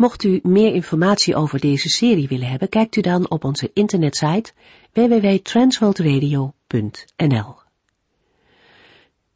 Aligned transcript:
Mocht 0.00 0.24
u 0.24 0.40
meer 0.42 0.74
informatie 0.74 1.36
over 1.36 1.60
deze 1.60 1.88
serie 1.88 2.28
willen 2.28 2.48
hebben, 2.48 2.68
kijkt 2.68 2.96
u 2.96 3.00
dan 3.00 3.30
op 3.30 3.44
onze 3.44 3.70
internetsite 3.74 4.52
www.transworldradio.nl. 4.92 7.58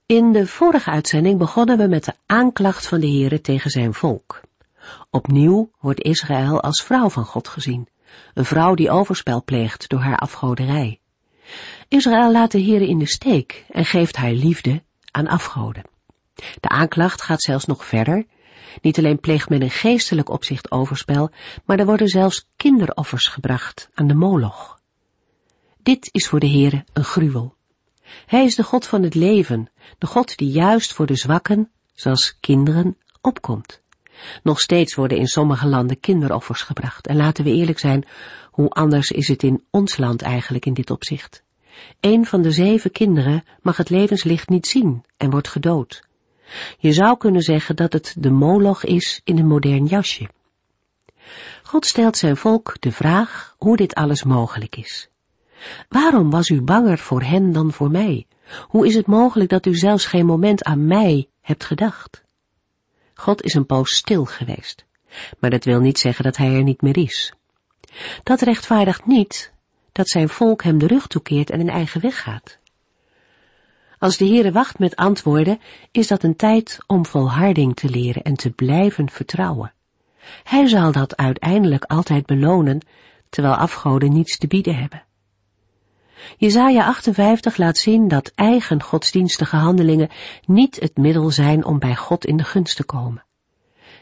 In 0.07 0.33
de 0.33 0.47
vorige 0.47 0.91
uitzending 0.91 1.39
begonnen 1.39 1.79
we 1.79 1.87
met 1.87 2.05
de 2.05 2.13
aanklacht 2.27 2.87
van 2.87 3.01
de 3.01 3.07
Heere 3.07 3.41
tegen 3.41 3.71
zijn 3.71 3.95
volk. 3.95 4.41
Opnieuw 5.11 5.71
wordt 5.81 6.03
Israël 6.03 6.61
als 6.61 6.83
vrouw 6.83 7.09
van 7.09 7.25
God 7.25 7.49
gezien, 7.49 7.89
een 8.35 8.45
vrouw 8.45 8.75
die 8.75 8.91
overspel 8.91 9.45
pleegt 9.45 9.89
door 9.89 10.01
haar 10.01 10.19
afgoderij. 10.19 11.01
Israël 11.89 12.33
laat 12.33 12.53
de 12.53 12.63
Heere 12.63 12.89
in 12.89 12.99
de 12.99 13.09
steek 13.09 13.65
en 13.71 13.85
geeft 13.85 14.17
haar 14.17 14.33
liefde 14.33 14.83
aan 15.11 15.29
afgoden. 15.29 15.85
De 16.35 16.69
aanklacht 16.69 17.23
gaat 17.23 17.43
zelfs 17.43 17.65
nog 17.65 17.85
verder 17.85 18.27
niet 18.81 18.99
alleen 18.99 19.21
pleegt 19.21 19.49
men 19.49 19.63
in 19.63 19.71
geestelijk 19.71 20.29
opzicht 20.29 20.71
overspel, 20.71 21.31
maar 21.65 21.79
er 21.79 21.87
worden 21.87 22.09
zelfs 22.09 22.49
kinderoffers 22.57 23.27
gebracht 23.27 23.89
aan 23.95 24.07
de 24.07 24.15
moloch. 24.15 24.81
Dit 25.83 26.09
is 26.13 26.29
voor 26.29 26.41
de 26.41 26.49
Heere 26.49 26.85
een 26.93 27.05
gruwel. 27.05 27.55
Hij 28.27 28.45
is 28.45 28.55
de 28.55 28.63
God 28.63 28.87
van 28.87 29.03
het 29.03 29.15
leven, 29.15 29.71
de 29.99 30.07
God 30.07 30.37
die 30.37 30.51
juist 30.51 30.93
voor 30.93 31.07
de 31.07 31.17
zwakken, 31.17 31.71
zoals 31.95 32.37
kinderen, 32.41 32.97
opkomt. 33.21 33.83
Nog 34.43 34.61
steeds 34.61 34.95
worden 34.95 35.19
in 35.19 35.27
sommige 35.27 35.67
landen 35.67 36.01
kinderoffers 36.01 36.63
gebracht. 36.63 37.07
En 37.07 37.17
laten 37.17 37.45
we 37.45 37.51
eerlijk 37.51 37.79
zijn, 37.79 38.07
hoe 38.51 38.69
anders 38.69 39.11
is 39.11 39.29
het 39.29 39.43
in 39.43 39.65
ons 39.71 39.97
land 39.97 40.23
eigenlijk 40.23 40.67
in 40.67 40.75
dit 40.75 40.91
opzicht. 40.91 41.43
Een 42.01 42.27
van 42.27 42.43
de 42.43 42.51
zeven 42.51 42.91
kinderen 42.91 43.45
mag 43.63 43.77
het 43.77 43.91
levenslicht 43.91 44.49
niet 44.49 44.67
zien 44.67 45.05
en 45.17 45.31
wordt 45.31 45.49
gedood. 45.49 46.03
Je 46.79 46.93
zou 46.93 47.17
kunnen 47.17 47.43
zeggen 47.43 47.77
dat 47.77 47.93
het 47.93 48.15
de 48.19 48.31
moloch 48.31 48.85
is 48.85 49.21
in 49.25 49.39
een 49.39 49.47
modern 49.47 49.87
jasje. 49.87 50.29
God 51.63 51.87
stelt 51.87 52.17
zijn 52.17 52.37
volk 52.37 52.77
de 52.81 52.93
vraag 52.93 53.55
hoe 53.59 53.77
dit 53.77 53.95
alles 53.95 54.23
mogelijk 54.25 54.77
is. 54.77 55.09
Waarom 55.89 56.31
was 56.31 56.49
u 56.49 56.63
banger 56.63 56.99
voor 56.99 57.23
hen 57.23 57.53
dan 57.53 57.73
voor 57.73 57.91
mij? 57.91 58.27
Hoe 58.69 58.87
is 58.87 58.95
het 58.95 59.07
mogelijk 59.07 59.51
dat 59.51 59.67
u 59.67 59.75
zelfs 59.75 60.07
geen 60.07 60.27
moment 60.27 60.65
aan 60.65 60.87
mij 60.87 61.29
hebt 61.41 61.65
gedacht? 61.65 62.25
God 63.15 63.43
is 63.43 63.55
een 63.55 63.67
poos 63.67 63.95
stil 63.95 64.25
geweest, 64.25 64.85
maar 65.39 65.51
dat 65.51 65.65
wil 65.65 65.81
niet 65.81 65.99
zeggen 65.99 66.25
dat 66.25 66.37
hij 66.37 66.55
er 66.55 66.63
niet 66.63 66.83
meer 66.83 66.97
is. 66.97 67.33
Dat 68.23 68.41
rechtvaardigt 68.41 69.07
niet 69.07 69.53
dat 69.93 70.09
zijn 70.09 70.29
volk 70.29 70.63
hem 70.63 70.79
de 70.79 70.87
rug 70.87 71.07
toekeert 71.07 71.51
en 71.51 71.61
een 71.61 71.69
eigen 71.69 72.01
weg 72.01 72.23
gaat. 72.23 72.59
Als 74.05 74.17
de 74.17 74.27
Heere 74.27 74.53
wacht 74.53 74.79
met 74.79 74.97
antwoorden, 74.97 75.61
is 75.91 76.07
dat 76.07 76.23
een 76.23 76.37
tijd 76.37 76.79
om 76.87 77.07
volharding 77.07 77.77
te 77.77 77.89
leren 77.89 78.23
en 78.23 78.35
te 78.35 78.51
blijven 78.51 79.11
vertrouwen. 79.11 79.73
Hij 80.43 80.67
zal 80.67 80.93
dat 80.93 81.17
uiteindelijk 81.17 81.85
altijd 81.85 82.27
belonen, 82.27 82.81
terwijl 83.29 83.55
afgoden 83.55 84.13
niets 84.13 84.39
te 84.39 84.47
bieden 84.47 84.77
hebben. 84.77 85.05
Jezaja 86.37 86.87
58 86.87 87.57
laat 87.57 87.79
zien 87.79 88.09
dat 88.09 88.33
eigen 88.35 88.83
godsdienstige 88.83 89.57
handelingen 89.57 90.11
niet 90.47 90.81
het 90.81 90.97
middel 90.97 91.31
zijn 91.31 91.65
om 91.65 91.79
bij 91.79 91.97
God 91.97 92.27
in 92.27 92.37
de 92.37 92.45
gunst 92.45 92.77
te 92.77 92.85
komen. 92.85 93.25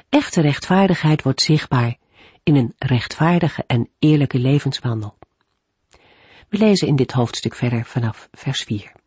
Echte 0.08 0.40
rechtvaardigheid 0.40 1.22
wordt 1.22 1.42
zichtbaar 1.42 1.96
in 2.42 2.56
een 2.56 2.74
rechtvaardige 2.78 3.64
en 3.66 3.88
eerlijke 3.98 4.38
levenswandel. 4.38 5.16
We 6.48 6.58
lezen 6.58 6.88
in 6.88 6.96
dit 6.96 7.12
hoofdstuk 7.12 7.54
verder 7.54 7.84
vanaf 7.84 8.28
vers 8.32 8.62
4. 8.62 9.00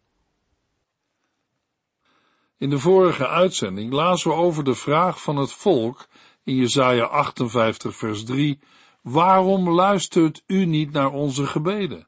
In 2.58 2.70
de 2.70 2.80
vorige 2.80 3.28
uitzending 3.28 3.94
lazen 3.94 4.30
we 4.30 4.36
over 4.36 4.64
de 4.64 4.76
vraag 4.76 5.22
van 5.22 5.38
het 5.38 5.52
volk 5.52 6.08
in 6.44 6.56
Jesaja 6.56 7.04
58 7.04 7.96
vers 7.96 8.24
3, 8.24 8.60
waarom 9.02 9.70
luistert 9.70 10.44
u 10.48 10.66
niet 10.66 10.92
naar 10.92 11.12
onze 11.12 11.46
gebeden? 11.46 12.08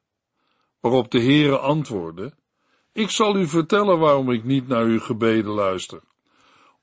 Waarop 0.80 1.12
de 1.12 1.22
Heere 1.22 1.58
antwoordde, 1.58 2.34
ik 2.94 3.10
zal 3.10 3.36
u 3.36 3.48
vertellen 3.48 4.00
waarom 4.00 4.32
ik 4.32 4.44
niet 4.44 4.68
naar 4.68 4.84
uw 4.84 5.00
gebeden 5.00 5.52
luister. 5.52 6.02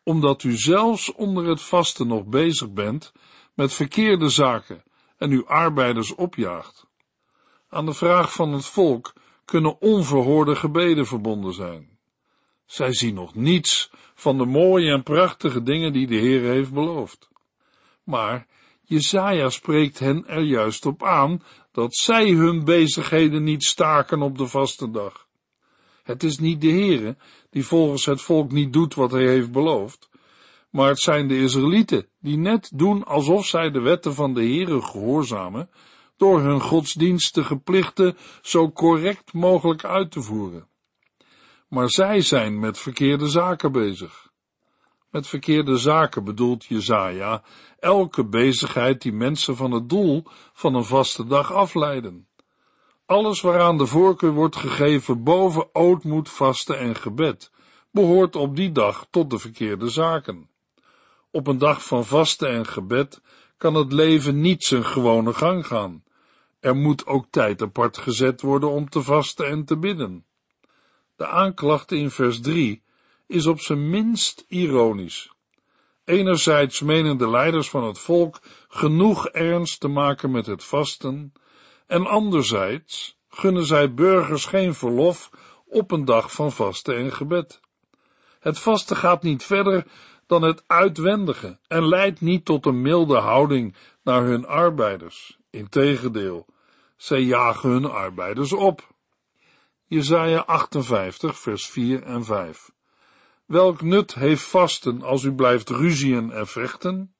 Omdat 0.02 0.42
u 0.42 0.56
zelfs 0.56 1.12
onder 1.12 1.46
het 1.46 1.62
vasten 1.62 2.06
nog 2.06 2.24
bezig 2.24 2.72
bent 2.72 3.12
met 3.54 3.72
verkeerde 3.72 4.28
zaken 4.28 4.82
en 5.16 5.30
uw 5.30 5.46
arbeiders 5.46 6.14
opjaagt. 6.14 6.86
Aan 7.68 7.86
de 7.86 7.94
vraag 7.94 8.32
van 8.32 8.52
het 8.52 8.66
volk 8.66 9.12
kunnen 9.44 9.80
onverhoorde 9.80 10.56
gebeden 10.56 11.06
verbonden 11.06 11.52
zijn. 11.52 11.93
Zij 12.66 12.92
zien 12.92 13.14
nog 13.14 13.34
niets 13.34 13.90
van 14.14 14.38
de 14.38 14.46
mooie 14.46 14.92
en 14.92 15.02
prachtige 15.02 15.62
dingen 15.62 15.92
die 15.92 16.06
de 16.06 16.16
Heer 16.16 16.42
heeft 16.42 16.72
beloofd. 16.72 17.28
Maar 18.04 18.46
Jezaja 18.82 19.48
spreekt 19.48 19.98
hen 19.98 20.26
er 20.26 20.42
juist 20.42 20.86
op 20.86 21.02
aan 21.02 21.42
dat 21.72 21.94
zij 21.94 22.30
hun 22.30 22.64
bezigheden 22.64 23.42
niet 23.42 23.64
staken 23.64 24.22
op 24.22 24.38
de 24.38 24.46
vaste 24.46 24.90
dag. 24.90 25.26
Het 26.02 26.22
is 26.22 26.38
niet 26.38 26.60
de 26.60 26.70
Heere 26.70 27.16
die 27.50 27.66
volgens 27.66 28.04
het 28.04 28.20
volk 28.20 28.52
niet 28.52 28.72
doet 28.72 28.94
wat 28.94 29.10
hij 29.10 29.26
heeft 29.26 29.52
beloofd, 29.52 30.10
maar 30.70 30.88
het 30.88 31.00
zijn 31.00 31.28
de 31.28 31.38
Israëlieten 31.38 32.06
die 32.20 32.36
net 32.36 32.70
doen 32.74 33.04
alsof 33.04 33.46
zij 33.46 33.70
de 33.70 33.80
wetten 33.80 34.14
van 34.14 34.34
de 34.34 34.40
Heere 34.40 34.82
gehoorzamen, 34.82 35.70
door 36.16 36.40
hun 36.40 36.60
godsdienstige 36.60 37.56
plichten 37.56 38.16
zo 38.42 38.70
correct 38.70 39.32
mogelijk 39.32 39.84
uit 39.84 40.10
te 40.10 40.22
voeren 40.22 40.68
maar 41.74 41.90
zij 41.90 42.20
zijn 42.20 42.58
met 42.58 42.78
verkeerde 42.78 43.28
zaken 43.28 43.72
bezig. 43.72 44.28
Met 45.10 45.26
verkeerde 45.26 45.76
zaken 45.76 46.24
bedoelt 46.24 46.64
Jezaja 46.64 47.42
elke 47.78 48.24
bezigheid 48.24 49.02
die 49.02 49.12
mensen 49.12 49.56
van 49.56 49.70
het 49.70 49.88
doel 49.88 50.24
van 50.52 50.74
een 50.74 50.84
vaste 50.84 51.26
dag 51.26 51.52
afleiden. 51.52 52.28
Alles 53.06 53.40
waaraan 53.40 53.78
de 53.78 53.86
voorkeur 53.86 54.32
wordt 54.32 54.56
gegeven 54.56 55.22
boven 55.22 55.74
ootmoed, 55.74 56.30
vasten 56.30 56.78
en 56.78 56.94
gebed, 56.94 57.50
behoort 57.90 58.36
op 58.36 58.56
die 58.56 58.72
dag 58.72 59.06
tot 59.10 59.30
de 59.30 59.38
verkeerde 59.38 59.88
zaken. 59.88 60.48
Op 61.30 61.46
een 61.46 61.58
dag 61.58 61.84
van 61.84 62.04
vasten 62.04 62.48
en 62.48 62.66
gebed 62.66 63.20
kan 63.56 63.74
het 63.74 63.92
leven 63.92 64.40
niet 64.40 64.64
zijn 64.64 64.84
gewone 64.84 65.34
gang 65.34 65.66
gaan. 65.66 66.04
Er 66.60 66.76
moet 66.76 67.06
ook 67.06 67.26
tijd 67.30 67.62
apart 67.62 67.98
gezet 67.98 68.40
worden 68.40 68.70
om 68.70 68.88
te 68.88 69.02
vasten 69.02 69.46
en 69.46 69.64
te 69.64 69.78
bidden. 69.78 70.24
De 71.16 71.26
aanklacht 71.26 71.92
in 71.92 72.10
vers 72.10 72.40
3 72.40 72.82
is 73.26 73.46
op 73.46 73.60
zijn 73.60 73.90
minst 73.90 74.44
ironisch. 74.48 75.32
Enerzijds 76.04 76.80
menen 76.80 77.16
de 77.16 77.30
leiders 77.30 77.70
van 77.70 77.84
het 77.84 77.98
volk 77.98 78.40
genoeg 78.68 79.28
ernst 79.28 79.80
te 79.80 79.88
maken 79.88 80.30
met 80.30 80.46
het 80.46 80.64
vasten, 80.64 81.32
en 81.86 82.06
anderzijds 82.06 83.18
gunnen 83.28 83.64
zij 83.64 83.94
burgers 83.94 84.44
geen 84.44 84.74
verlof 84.74 85.30
op 85.66 85.90
een 85.90 86.04
dag 86.04 86.32
van 86.32 86.52
vasten 86.52 86.96
en 86.96 87.12
gebed. 87.12 87.60
Het 88.40 88.58
vasten 88.58 88.96
gaat 88.96 89.22
niet 89.22 89.44
verder 89.44 89.86
dan 90.26 90.42
het 90.42 90.64
uitwendige 90.66 91.58
en 91.66 91.88
leidt 91.88 92.20
niet 92.20 92.44
tot 92.44 92.66
een 92.66 92.82
milde 92.82 93.16
houding 93.16 93.76
naar 94.02 94.22
hun 94.22 94.46
arbeiders. 94.46 95.38
Integendeel, 95.50 96.46
zij 96.96 97.20
jagen 97.20 97.70
hun 97.70 97.90
arbeiders 97.90 98.52
op. 98.52 98.93
Jesaja 99.86 100.44
58, 100.46 101.38
vers 101.38 101.66
4 101.66 102.02
en 102.02 102.24
5. 102.24 102.70
Welk 103.46 103.82
nut 103.82 104.14
heeft 104.14 104.42
vasten 104.42 105.02
als 105.02 105.22
u 105.22 105.32
blijft 105.32 105.68
ruzien 105.68 106.30
en 106.30 106.46
vechten? 106.46 107.14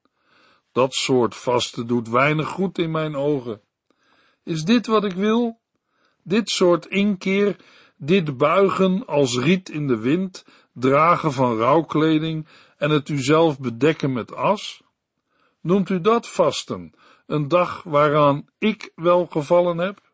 Dat 0.71 0.93
soort 0.93 1.35
vasten 1.35 1.87
doet 1.87 2.09
weinig 2.09 2.47
goed 2.47 2.77
in 2.77 2.91
mijn 2.91 3.15
ogen. 3.15 3.61
Is 4.43 4.63
dit 4.63 4.87
wat 4.87 5.03
ik 5.03 5.13
wil? 5.13 5.59
Dit 6.23 6.49
soort 6.49 6.85
inkeer, 6.85 7.55
dit 7.97 8.37
buigen 8.37 9.05
als 9.05 9.37
riet 9.37 9.69
in 9.69 9.87
de 9.87 9.97
wind, 9.97 10.45
dragen 10.73 11.31
van 11.31 11.57
rouwkleding 11.57 12.47
en 12.77 12.89
het 12.89 13.09
uzelf 13.09 13.59
bedekken 13.59 14.13
met 14.13 14.33
as? 14.33 14.83
Noemt 15.61 15.89
u 15.89 16.01
dat 16.01 16.27
vasten, 16.27 16.93
een 17.25 17.47
dag 17.47 17.83
waaraan 17.83 18.45
ik 18.57 18.91
wel 18.95 19.25
gevallen 19.25 19.77
heb? 19.77 20.04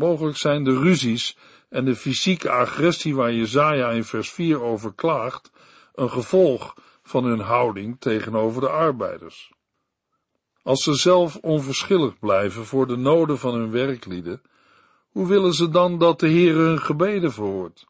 Mogelijk 0.00 0.36
zijn 0.36 0.64
de 0.64 0.78
ruzies 0.78 1.36
en 1.68 1.84
de 1.84 1.96
fysieke 1.96 2.50
agressie 2.50 3.14
waar 3.14 3.32
Jezaja 3.32 3.90
in 3.90 4.04
vers 4.04 4.30
4 4.30 4.62
over 4.62 4.92
klaagt, 4.94 5.50
een 5.94 6.10
gevolg 6.10 6.74
van 7.02 7.24
hun 7.24 7.40
houding 7.40 7.96
tegenover 7.98 8.60
de 8.60 8.68
arbeiders. 8.68 9.52
Als 10.62 10.82
ze 10.82 10.94
zelf 10.94 11.36
onverschillig 11.36 12.18
blijven 12.18 12.66
voor 12.66 12.86
de 12.86 12.96
noden 12.96 13.38
van 13.38 13.54
hun 13.54 13.70
werklieden, 13.70 14.42
hoe 15.08 15.26
willen 15.26 15.52
ze 15.52 15.68
dan 15.68 15.98
dat 15.98 16.20
de 16.20 16.28
Heer 16.28 16.54
hun 16.54 16.80
gebeden 16.80 17.32
verhoort? 17.32 17.86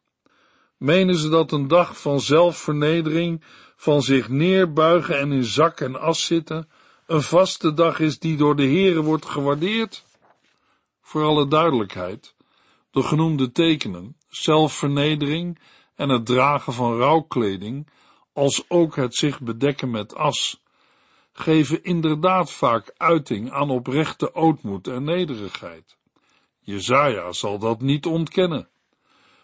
Menen 0.77 1.17
ze 1.17 1.29
dat 1.29 1.53
een 1.53 1.69
dag 1.69 2.01
van 2.01 2.21
zelfvernedering, 2.21 3.45
van 3.77 4.03
zich 4.03 4.29
neerbuigen 4.29 5.19
en 5.19 5.33
in 5.33 5.45
zak 5.45 5.81
en 5.81 6.01
as 6.01 6.25
zitten, 6.25 6.69
een 7.07 7.23
vaste 7.23 7.75
dag 7.75 8.01
is 8.01 8.19
die 8.19 8.37
door 8.37 8.57
de 8.57 8.67
Heere 8.67 9.01
wordt 9.01 9.27
gewaardeerd? 9.27 10.09
Voor 11.11 11.25
alle 11.25 11.49
duidelijkheid, 11.49 12.35
de 12.91 13.03
genoemde 13.03 13.53
tekenen, 13.53 14.17
zelfvernedering 14.29 15.59
en 15.95 16.09
het 16.09 16.27
dragen 16.27 16.73
van 16.73 16.97
rouwkleding, 16.97 17.89
als 18.33 18.65
ook 18.69 18.97
het 18.97 19.15
zich 19.15 19.41
bedekken 19.41 19.91
met 19.91 20.15
as, 20.15 20.63
geven 21.33 21.83
inderdaad 21.83 22.53
vaak 22.53 22.95
uiting 22.97 23.51
aan 23.51 23.71
oprechte 23.71 24.35
ootmoed 24.35 24.89
en 24.89 25.05
nederigheid. 25.05 25.97
Jezaja 26.61 27.33
zal 27.33 27.59
dat 27.59 27.81
niet 27.81 28.07
ontkennen. 28.07 28.69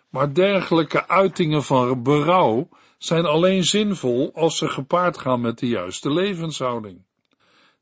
Maar 0.08 0.34
dergelijke 0.34 1.08
uitingen 1.08 1.62
van 1.62 2.02
berouw 2.02 2.68
zijn 2.98 3.24
alleen 3.24 3.64
zinvol 3.64 4.30
als 4.34 4.56
ze 4.58 4.68
gepaard 4.68 5.18
gaan 5.18 5.40
met 5.40 5.58
de 5.58 5.68
juiste 5.68 6.12
levenshouding. 6.12 7.04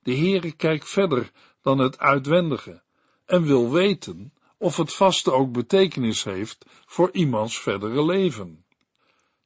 De 0.03 0.17
Heere 0.17 0.53
kijkt 0.53 0.89
verder 0.89 1.31
dan 1.63 1.79
het 1.79 1.99
uitwendige 1.99 2.83
en 3.27 3.43
wil 3.43 3.71
weten 3.71 4.33
of 4.59 4.77
het 4.77 4.95
vaste 4.95 5.33
ook 5.33 5.53
betekenis 5.53 6.25
heeft 6.25 6.65
voor 6.87 7.11
iemands 7.13 7.59
verdere 7.59 8.05
leven. 8.05 8.65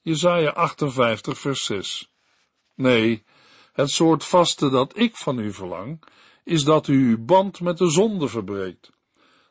Jesaja 0.01 0.49
58 0.49 1.39
vers 1.39 1.65
6 1.65 2.11
Nee, 2.75 3.23
het 3.73 3.89
soort 3.89 4.25
vaste 4.25 4.69
dat 4.69 4.97
ik 4.97 5.15
van 5.15 5.39
u 5.39 5.53
verlang, 5.53 6.03
is 6.43 6.63
dat 6.63 6.87
u 6.87 7.09
uw 7.09 7.25
band 7.25 7.61
met 7.61 7.77
de 7.77 7.89
zonde 7.89 8.27
verbreekt, 8.27 8.91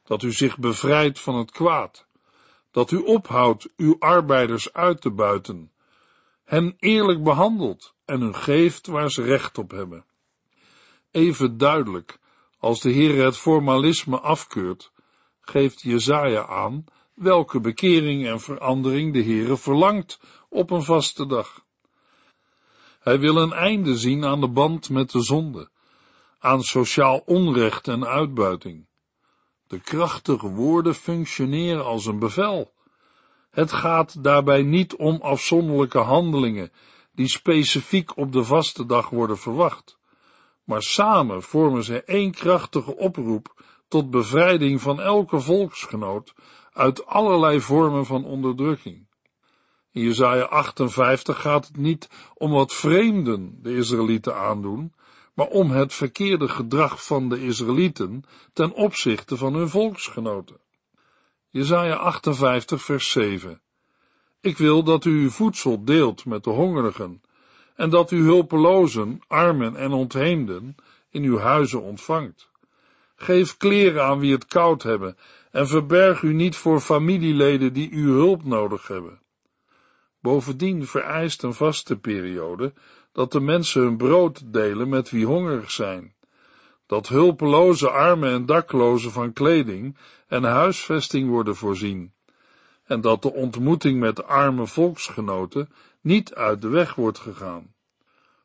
dat 0.04 0.22
u 0.22 0.32
zich 0.32 0.58
bevrijdt 0.58 1.20
van 1.20 1.34
het 1.34 1.50
kwaad, 1.50 2.06
dat 2.70 2.90
u 2.90 2.96
ophoudt 2.96 3.68
uw 3.76 3.96
arbeiders 3.98 4.72
uit 4.72 5.00
te 5.00 5.10
buiten, 5.10 5.72
hen 6.44 6.76
eerlijk 6.78 7.22
behandelt 7.22 7.94
en 8.04 8.20
hun 8.20 8.34
geeft 8.34 8.86
waar 8.86 9.10
ze 9.10 9.22
recht 9.22 9.58
op 9.58 9.70
hebben. 9.70 10.04
Even 11.10 11.58
duidelijk, 11.58 12.17
als 12.58 12.80
de 12.80 12.90
Heer 12.90 13.24
het 13.24 13.36
formalisme 13.36 14.20
afkeurt, 14.20 14.92
geeft 15.40 15.82
Jezaja 15.82 16.46
aan 16.46 16.84
welke 17.14 17.60
bekering 17.60 18.26
en 18.26 18.40
verandering 18.40 19.12
de 19.12 19.22
Heere 19.22 19.56
verlangt 19.56 20.20
op 20.48 20.70
een 20.70 20.82
vaste 20.82 21.26
dag. 21.26 21.64
Hij 23.00 23.18
wil 23.18 23.36
een 23.36 23.52
einde 23.52 23.98
zien 23.98 24.24
aan 24.24 24.40
de 24.40 24.48
band 24.48 24.90
met 24.90 25.10
de 25.10 25.22
zonde, 25.22 25.70
aan 26.38 26.62
sociaal 26.62 27.22
onrecht 27.26 27.88
en 27.88 28.06
uitbuiting. 28.06 28.86
De 29.66 29.80
krachtige 29.80 30.48
woorden 30.48 30.94
functioneren 30.94 31.84
als 31.84 32.06
een 32.06 32.18
bevel. 32.18 32.72
Het 33.50 33.72
gaat 33.72 34.24
daarbij 34.24 34.62
niet 34.62 34.96
om 34.96 35.20
afzonderlijke 35.20 35.98
handelingen 35.98 36.72
die 37.12 37.28
specifiek 37.28 38.16
op 38.16 38.32
de 38.32 38.44
vaste 38.44 38.86
dag 38.86 39.10
worden 39.10 39.38
verwacht, 39.38 39.97
maar 40.68 40.82
samen 40.82 41.42
vormen 41.42 41.84
ze 41.84 42.02
één 42.02 42.30
krachtige 42.30 42.96
oproep 42.96 43.62
tot 43.88 44.10
bevrijding 44.10 44.80
van 44.80 45.00
elke 45.00 45.40
volksgenoot 45.40 46.34
uit 46.72 47.06
allerlei 47.06 47.60
vormen 47.60 48.06
van 48.06 48.24
onderdrukking. 48.24 49.06
In 49.92 50.02
Jesaja 50.02 50.44
58 50.44 51.40
gaat 51.40 51.66
het 51.66 51.76
niet 51.76 52.08
om 52.34 52.50
wat 52.50 52.72
vreemden 52.72 53.58
de 53.62 53.74
Israëlieten 53.76 54.36
aandoen, 54.36 54.94
maar 55.34 55.46
om 55.46 55.70
het 55.70 55.94
verkeerde 55.94 56.48
gedrag 56.48 57.04
van 57.04 57.28
de 57.28 57.42
Israëlieten 57.42 58.24
ten 58.52 58.72
opzichte 58.72 59.36
van 59.36 59.54
hun 59.54 59.68
volksgenoten. 59.68 60.60
Jesaja 61.48 61.94
58 61.94 62.82
vers 62.82 63.10
7 63.10 63.60
Ik 64.40 64.58
wil 64.58 64.82
dat 64.82 65.04
u 65.04 65.22
uw 65.22 65.30
voedsel 65.30 65.84
deelt 65.84 66.24
met 66.24 66.44
de 66.44 66.50
hongerigen 66.50 67.22
en 67.78 67.90
dat 67.90 68.10
u 68.10 68.22
hulpelozen, 68.22 69.20
armen 69.26 69.76
en 69.76 69.92
ontheemden 69.92 70.74
in 71.10 71.22
uw 71.22 71.38
huizen 71.38 71.82
ontvangt. 71.82 72.50
Geef 73.16 73.56
kleren 73.56 74.04
aan 74.04 74.18
wie 74.18 74.32
het 74.32 74.46
koud 74.46 74.82
hebben 74.82 75.16
en 75.50 75.68
verberg 75.68 76.22
u 76.22 76.32
niet 76.32 76.56
voor 76.56 76.80
familieleden 76.80 77.72
die 77.72 77.90
uw 77.92 78.12
hulp 78.12 78.44
nodig 78.44 78.88
hebben. 78.88 79.20
Bovendien 80.20 80.86
vereist 80.86 81.42
een 81.42 81.54
vaste 81.54 81.98
periode 81.98 82.72
dat 83.12 83.32
de 83.32 83.40
mensen 83.40 83.82
hun 83.82 83.96
brood 83.96 84.52
delen 84.52 84.88
met 84.88 85.10
wie 85.10 85.26
hongerig 85.26 85.70
zijn, 85.70 86.14
dat 86.86 87.08
hulpeloze 87.08 87.90
armen 87.90 88.32
en 88.32 88.46
daklozen 88.46 89.10
van 89.10 89.32
kleding 89.32 89.96
en 90.26 90.44
huisvesting 90.44 91.28
worden 91.28 91.56
voorzien, 91.56 92.12
en 92.84 93.00
dat 93.00 93.22
de 93.22 93.32
ontmoeting 93.32 94.00
met 94.00 94.24
arme 94.24 94.66
volksgenoten 94.66 95.68
niet 96.08 96.34
uit 96.34 96.62
de 96.62 96.68
weg 96.68 96.94
wordt 96.94 97.18
gegaan. 97.18 97.74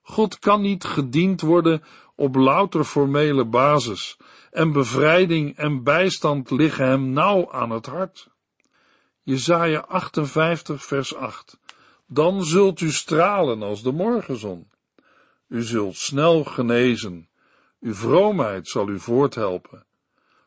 God 0.02 0.40
kan 0.40 0.62
niet 0.62 0.84
gediend 0.84 1.42
worden 1.42 1.84
op 2.16 2.36
louter 2.36 2.84
formele 2.84 3.46
basis, 3.46 4.18
en 4.52 4.72
bevrijding 4.72 5.58
en 5.58 5.84
bijstand 5.84 6.50
liggen 6.52 6.88
hem 6.88 7.10
nauw 7.10 7.52
aan 7.52 7.70
het 7.70 7.86
hart. 7.86 8.30
Jesaja 9.22 9.80
58 9.80 10.86
vers 10.86 11.16
8 11.16 11.60
Dan 12.08 12.44
zult 12.44 12.82
u 12.82 12.92
stralen 12.92 13.62
als 13.62 13.84
de 13.84 13.92
morgenzon. 13.92 14.68
U 15.48 15.62
zult 15.62 15.96
snel 15.96 16.44
genezen. 16.44 17.30
Uw 17.80 17.94
vroomheid 17.94 18.68
zal 18.68 18.90
u 18.90 19.00
voorthelpen. 19.00 19.86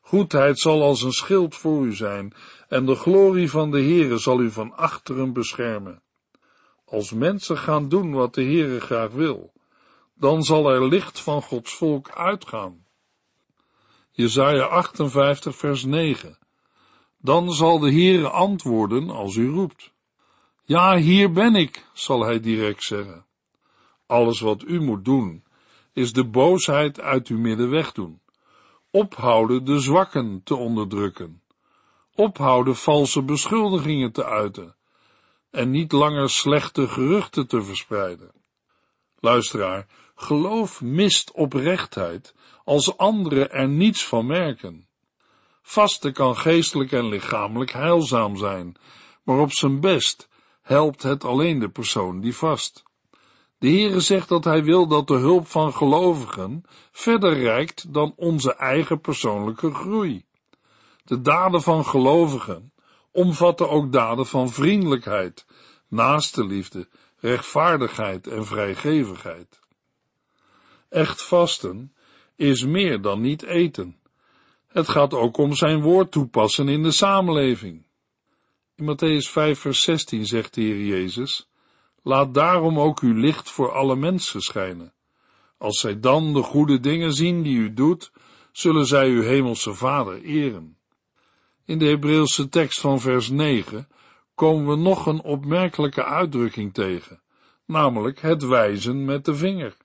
Goedheid 0.00 0.58
zal 0.58 0.82
als 0.82 1.02
een 1.02 1.12
schild 1.12 1.54
voor 1.54 1.84
u 1.84 1.94
zijn, 1.94 2.34
en 2.68 2.86
de 2.86 2.94
glorie 2.94 3.50
van 3.50 3.70
de 3.70 3.80
Heere 3.80 4.18
zal 4.18 4.40
u 4.40 4.50
van 4.50 4.76
achteren 4.76 5.32
beschermen. 5.32 6.04
Als 6.96 7.12
mensen 7.12 7.58
gaan 7.58 7.88
doen 7.88 8.12
wat 8.12 8.34
de 8.34 8.42
Heere 8.42 8.80
graag 8.80 9.10
wil, 9.10 9.52
dan 10.14 10.42
zal 10.42 10.70
er 10.70 10.88
licht 10.88 11.20
van 11.20 11.42
Gods 11.42 11.74
volk 11.74 12.10
uitgaan. 12.10 12.86
Jesaja 14.10 14.64
58 14.64 15.56
vers 15.56 15.84
9 15.84 16.38
Dan 17.18 17.52
zal 17.52 17.78
de 17.78 17.90
Heere 17.90 18.30
antwoorden 18.30 19.10
als 19.10 19.36
u 19.36 19.48
roept. 19.48 19.92
Ja, 20.64 20.96
hier 20.96 21.32
ben 21.32 21.54
ik, 21.54 21.86
zal 21.92 22.24
hij 22.24 22.40
direct 22.40 22.82
zeggen. 22.82 23.26
Alles 24.06 24.40
wat 24.40 24.62
u 24.62 24.80
moet 24.80 25.04
doen, 25.04 25.44
is 25.92 26.12
de 26.12 26.24
boosheid 26.24 27.00
uit 27.00 27.26
uw 27.26 27.38
midden 27.38 27.70
wegdoen. 27.70 28.20
Ophouden 28.90 29.64
de 29.64 29.80
zwakken 29.80 30.40
te 30.44 30.54
onderdrukken. 30.54 31.42
Ophouden 32.14 32.76
valse 32.76 33.22
beschuldigingen 33.22 34.12
te 34.12 34.24
uiten. 34.24 34.76
En 35.56 35.70
niet 35.70 35.92
langer 35.92 36.30
slechte 36.30 36.88
geruchten 36.88 37.46
te 37.46 37.62
verspreiden. 37.62 38.30
Luisteraar, 39.18 39.86
geloof 40.14 40.80
mist 40.80 41.32
oprechtheid 41.32 42.34
als 42.64 42.96
anderen 42.96 43.50
er 43.50 43.68
niets 43.68 44.06
van 44.06 44.26
merken. 44.26 44.88
Vasten 45.62 46.12
kan 46.12 46.36
geestelijk 46.36 46.92
en 46.92 47.08
lichamelijk 47.08 47.72
heilzaam 47.72 48.36
zijn, 48.36 48.76
maar 49.22 49.38
op 49.38 49.52
zijn 49.52 49.80
best 49.80 50.28
helpt 50.62 51.02
het 51.02 51.24
alleen 51.24 51.58
de 51.58 51.68
persoon 51.68 52.20
die 52.20 52.36
vast. 52.36 52.82
De 53.58 53.68
Heere 53.68 54.00
zegt 54.00 54.28
dat 54.28 54.44
Hij 54.44 54.64
wil 54.64 54.86
dat 54.86 55.06
de 55.06 55.16
hulp 55.16 55.46
van 55.46 55.72
gelovigen 55.72 56.64
verder 56.92 57.38
reikt 57.38 57.94
dan 57.94 58.12
onze 58.16 58.54
eigen 58.54 59.00
persoonlijke 59.00 59.74
groei. 59.74 60.24
De 61.04 61.20
daden 61.20 61.62
van 61.62 61.84
gelovigen 61.84 62.72
omvatten 63.16 63.70
ook 63.70 63.92
daden 63.92 64.26
van 64.26 64.50
vriendelijkheid, 64.50 65.46
naaste 65.88 66.86
rechtvaardigheid 67.16 68.26
en 68.26 68.46
vrijgevigheid. 68.46 69.60
Echt 70.88 71.22
vasten 71.22 71.94
is 72.36 72.64
meer 72.64 73.00
dan 73.00 73.20
niet 73.20 73.42
eten. 73.42 73.96
Het 74.66 74.88
gaat 74.88 75.14
ook 75.14 75.36
om 75.36 75.54
zijn 75.54 75.80
woord 75.80 76.10
toepassen 76.10 76.68
in 76.68 76.82
de 76.82 76.90
samenleving. 76.90 77.86
In 78.74 78.84
Matthäus 78.84 79.30
5 79.30 79.58
vers 79.58 79.82
16 79.82 80.26
zegt 80.26 80.54
de 80.54 80.60
Heer 80.60 80.84
Jezus, 80.84 81.48
Laat 82.02 82.34
daarom 82.34 82.78
ook 82.78 83.00
uw 83.00 83.14
licht 83.14 83.50
voor 83.50 83.72
alle 83.72 83.96
mensen 83.96 84.40
schijnen. 84.40 84.92
Als 85.58 85.80
zij 85.80 86.00
dan 86.00 86.32
de 86.32 86.42
goede 86.42 86.80
dingen 86.80 87.12
zien 87.12 87.42
die 87.42 87.56
u 87.56 87.72
doet, 87.72 88.12
zullen 88.52 88.86
zij 88.86 89.08
uw 89.08 89.22
hemelse 89.22 89.74
Vader 89.74 90.22
eren. 90.22 90.76
In 91.66 91.78
de 91.78 91.86
Hebreeuwse 91.86 92.48
tekst 92.48 92.80
van 92.80 93.00
vers 93.00 93.28
9 93.28 93.88
komen 94.34 94.68
we 94.68 94.76
nog 94.76 95.06
een 95.06 95.22
opmerkelijke 95.22 96.04
uitdrukking 96.04 96.74
tegen, 96.74 97.22
namelijk 97.64 98.20
het 98.20 98.42
wijzen 98.42 99.04
met 99.04 99.24
de 99.24 99.34
vinger. 99.34 99.76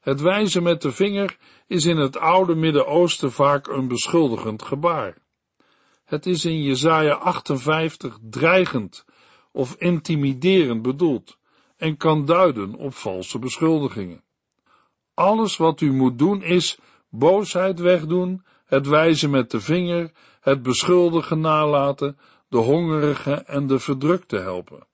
Het 0.00 0.20
wijzen 0.20 0.62
met 0.62 0.82
de 0.82 0.92
vinger 0.92 1.38
is 1.66 1.84
in 1.84 1.96
het 1.96 2.16
oude 2.16 2.54
Midden-Oosten 2.54 3.32
vaak 3.32 3.66
een 3.66 3.88
beschuldigend 3.88 4.62
gebaar. 4.62 5.18
Het 6.04 6.26
is 6.26 6.44
in 6.44 6.62
Jesaja 6.62 7.14
58 7.14 8.18
dreigend 8.22 9.04
of 9.52 9.74
intimiderend 9.78 10.82
bedoeld 10.82 11.38
en 11.76 11.96
kan 11.96 12.24
duiden 12.24 12.74
op 12.74 12.94
valse 12.94 13.38
beschuldigingen. 13.38 14.22
Alles 15.14 15.56
wat 15.56 15.80
u 15.80 15.92
moet 15.92 16.18
doen 16.18 16.42
is 16.42 16.78
boosheid 17.08 17.80
wegdoen, 17.80 18.44
het 18.64 18.86
wijzen 18.86 19.30
met 19.30 19.50
de 19.50 19.60
vinger, 19.60 20.12
het 20.46 20.62
beschuldigen 20.62 21.40
nalaten, 21.40 22.18
de 22.48 22.56
hongerige 22.56 23.32
en 23.32 23.66
de 23.66 23.78
verdrukte 23.78 24.36
helpen. 24.36 24.86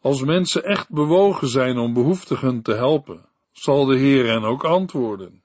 Als 0.00 0.22
mensen 0.22 0.64
echt 0.64 0.90
bewogen 0.90 1.48
zijn 1.48 1.78
om 1.78 1.92
behoeftigen 1.92 2.62
te 2.62 2.74
helpen, 2.74 3.28
zal 3.52 3.84
de 3.84 3.96
Heer 3.96 4.26
hen 4.26 4.44
ook 4.44 4.64
antwoorden. 4.64 5.42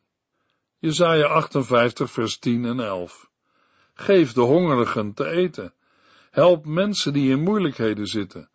Jesaja 0.78 1.28
58 1.28 2.12
vers 2.12 2.38
10 2.38 2.66
en 2.66 2.80
11 2.80 3.30
Geef 3.94 4.34
de 4.34 4.42
hongerigen 4.42 5.14
te 5.14 5.26
eten. 5.26 5.74
Help 6.30 6.66
mensen 6.66 7.14
die 7.14 7.32
in 7.32 7.44
moeilijkheden 7.44 8.08
zitten. 8.08 8.50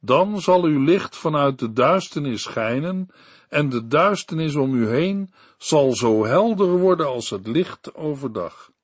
Dan 0.00 0.40
zal 0.40 0.64
uw 0.64 0.84
licht 0.84 1.16
vanuit 1.16 1.58
de 1.58 1.72
duisternis 1.72 2.42
schijnen 2.42 3.08
en 3.48 3.68
de 3.68 3.86
duisternis 3.86 4.54
om 4.54 4.74
u 4.74 4.88
heen 4.88 5.32
zal 5.58 5.92
zo 5.92 6.24
helder 6.24 6.68
worden 6.68 7.06
als 7.06 7.30
het 7.30 7.46
licht 7.46 7.94
overdag. 7.94 8.74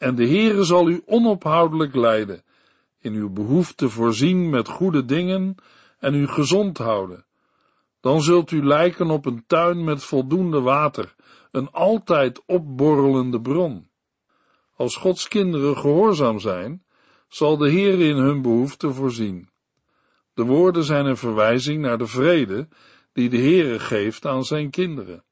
En 0.00 0.14
de 0.14 0.26
Heere 0.26 0.64
zal 0.64 0.88
u 0.88 1.02
onophoudelijk 1.06 1.94
leiden, 1.94 2.42
in 2.98 3.14
uw 3.14 3.30
behoefte 3.30 3.88
voorzien 3.88 4.50
met 4.50 4.68
goede 4.68 5.04
dingen 5.04 5.54
en 5.98 6.14
u 6.14 6.26
gezond 6.26 6.78
houden. 6.78 7.24
Dan 8.00 8.22
zult 8.22 8.50
u 8.50 8.64
lijken 8.64 9.10
op 9.10 9.26
een 9.26 9.44
tuin 9.46 9.84
met 9.84 10.04
voldoende 10.04 10.60
water, 10.60 11.14
een 11.50 11.70
altijd 11.70 12.42
opborrelende 12.46 13.40
bron. 13.40 13.88
Als 14.76 14.96
Gods 14.96 15.28
kinderen 15.28 15.76
gehoorzaam 15.76 16.38
zijn, 16.38 16.84
zal 17.28 17.56
de 17.56 17.70
Heer 17.70 18.00
in 18.00 18.16
hun 18.16 18.42
behoefte 18.42 18.92
voorzien. 18.92 19.48
De 20.34 20.44
woorden 20.44 20.84
zijn 20.84 21.06
een 21.06 21.16
verwijzing 21.16 21.82
naar 21.82 21.98
de 21.98 22.06
vrede 22.06 22.68
die 23.12 23.28
de 23.28 23.38
Heere 23.38 23.78
geeft 23.78 24.26
aan 24.26 24.44
zijn 24.44 24.70
kinderen. 24.70 25.24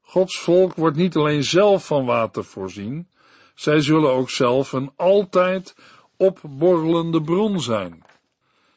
Gods 0.00 0.40
volk 0.40 0.74
wordt 0.74 0.96
niet 0.96 1.16
alleen 1.16 1.44
zelf 1.44 1.86
van 1.86 2.04
water 2.04 2.44
voorzien, 2.44 3.08
zij 3.54 3.80
zullen 3.80 4.10
ook 4.10 4.30
zelf 4.30 4.72
een 4.72 4.92
altijd 4.96 5.76
opborrelende 6.16 7.22
bron 7.22 7.60
zijn. 7.60 8.02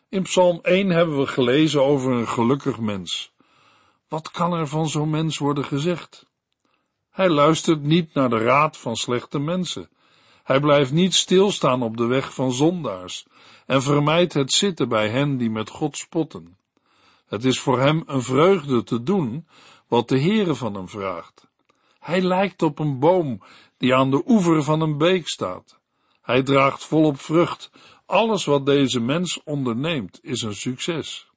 In 0.09 0.23
Psalm 0.23 0.59
1 0.61 0.89
hebben 0.89 1.17
we 1.17 1.27
gelezen 1.27 1.83
over 1.83 2.11
een 2.11 2.27
gelukkig 2.27 2.79
mens. 2.79 3.31
Wat 4.07 4.31
kan 4.31 4.53
er 4.53 4.67
van 4.67 4.89
zo'n 4.89 5.09
mens 5.09 5.37
worden 5.37 5.65
gezegd? 5.65 6.25
Hij 7.09 7.29
luistert 7.29 7.81
niet 7.81 8.13
naar 8.13 8.29
de 8.29 8.37
raad 8.37 8.77
van 8.77 8.95
slechte 8.95 9.39
mensen. 9.39 9.89
Hij 10.43 10.59
blijft 10.59 10.91
niet 10.91 11.15
stilstaan 11.15 11.81
op 11.81 11.97
de 11.97 12.05
weg 12.05 12.33
van 12.33 12.51
zondaars 12.51 13.25
en 13.65 13.81
vermijdt 13.81 14.33
het 14.33 14.53
zitten 14.53 14.89
bij 14.89 15.09
hen 15.09 15.37
die 15.37 15.49
met 15.49 15.69
God 15.69 15.97
spotten. 15.97 16.57
Het 17.27 17.45
is 17.45 17.59
voor 17.59 17.79
hem 17.79 18.03
een 18.05 18.21
vreugde 18.21 18.83
te 18.83 19.03
doen 19.03 19.47
wat 19.87 20.09
de 20.09 20.19
Heere 20.19 20.55
van 20.55 20.73
hem 20.73 20.89
vraagt. 20.89 21.47
Hij 21.99 22.21
lijkt 22.21 22.61
op 22.61 22.79
een 22.79 22.99
boom 22.99 23.41
die 23.77 23.95
aan 23.95 24.11
de 24.11 24.23
oever 24.25 24.63
van 24.63 24.81
een 24.81 24.97
beek 24.97 25.27
staat. 25.27 25.79
Hij 26.21 26.43
draagt 26.43 26.85
volop 26.85 27.19
vrucht. 27.19 27.71
Alles 28.05 28.45
wat 28.45 28.65
deze 28.65 28.99
mens 28.99 29.43
onderneemt 29.43 30.19
is 30.21 30.41
een 30.41 30.55
succes. 30.55 31.27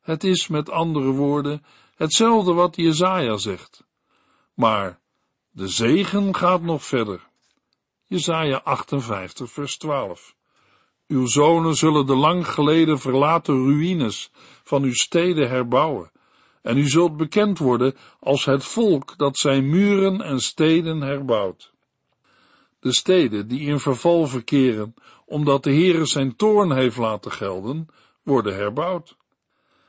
Het 0.00 0.24
is 0.24 0.48
met 0.48 0.70
andere 0.70 1.10
woorden 1.10 1.64
hetzelfde 1.94 2.52
wat 2.52 2.76
Jezaja 2.76 3.36
zegt. 3.36 3.84
Maar 4.54 5.00
de 5.50 5.68
zegen 5.68 6.34
gaat 6.36 6.62
nog 6.62 6.84
verder. 6.84 7.28
Jezaja 8.06 8.60
58 8.64 9.50
vers 9.50 9.76
12. 9.76 10.34
Uw 11.06 11.26
zonen 11.26 11.74
zullen 11.74 12.06
de 12.06 12.14
lang 12.14 12.48
geleden 12.48 12.98
verlaten 12.98 13.54
ruïnes 13.54 14.30
van 14.64 14.82
uw 14.82 14.94
steden 14.94 15.48
herbouwen, 15.48 16.10
en 16.66 16.76
u 16.76 16.88
zult 16.88 17.16
bekend 17.16 17.58
worden 17.58 17.94
als 18.20 18.44
het 18.44 18.64
volk 18.64 19.18
dat 19.18 19.36
zijn 19.38 19.68
muren 19.68 20.20
en 20.20 20.40
steden 20.40 21.00
herbouwt. 21.00 21.72
De 22.80 22.94
steden 22.94 23.48
die 23.48 23.60
in 23.60 23.78
verval 23.78 24.26
verkeren, 24.26 24.94
omdat 25.24 25.64
de 25.64 25.70
Heere 25.70 26.04
zijn 26.04 26.36
toorn 26.36 26.72
heeft 26.72 26.96
laten 26.96 27.32
gelden, 27.32 27.88
worden 28.22 28.54
herbouwd. 28.54 29.16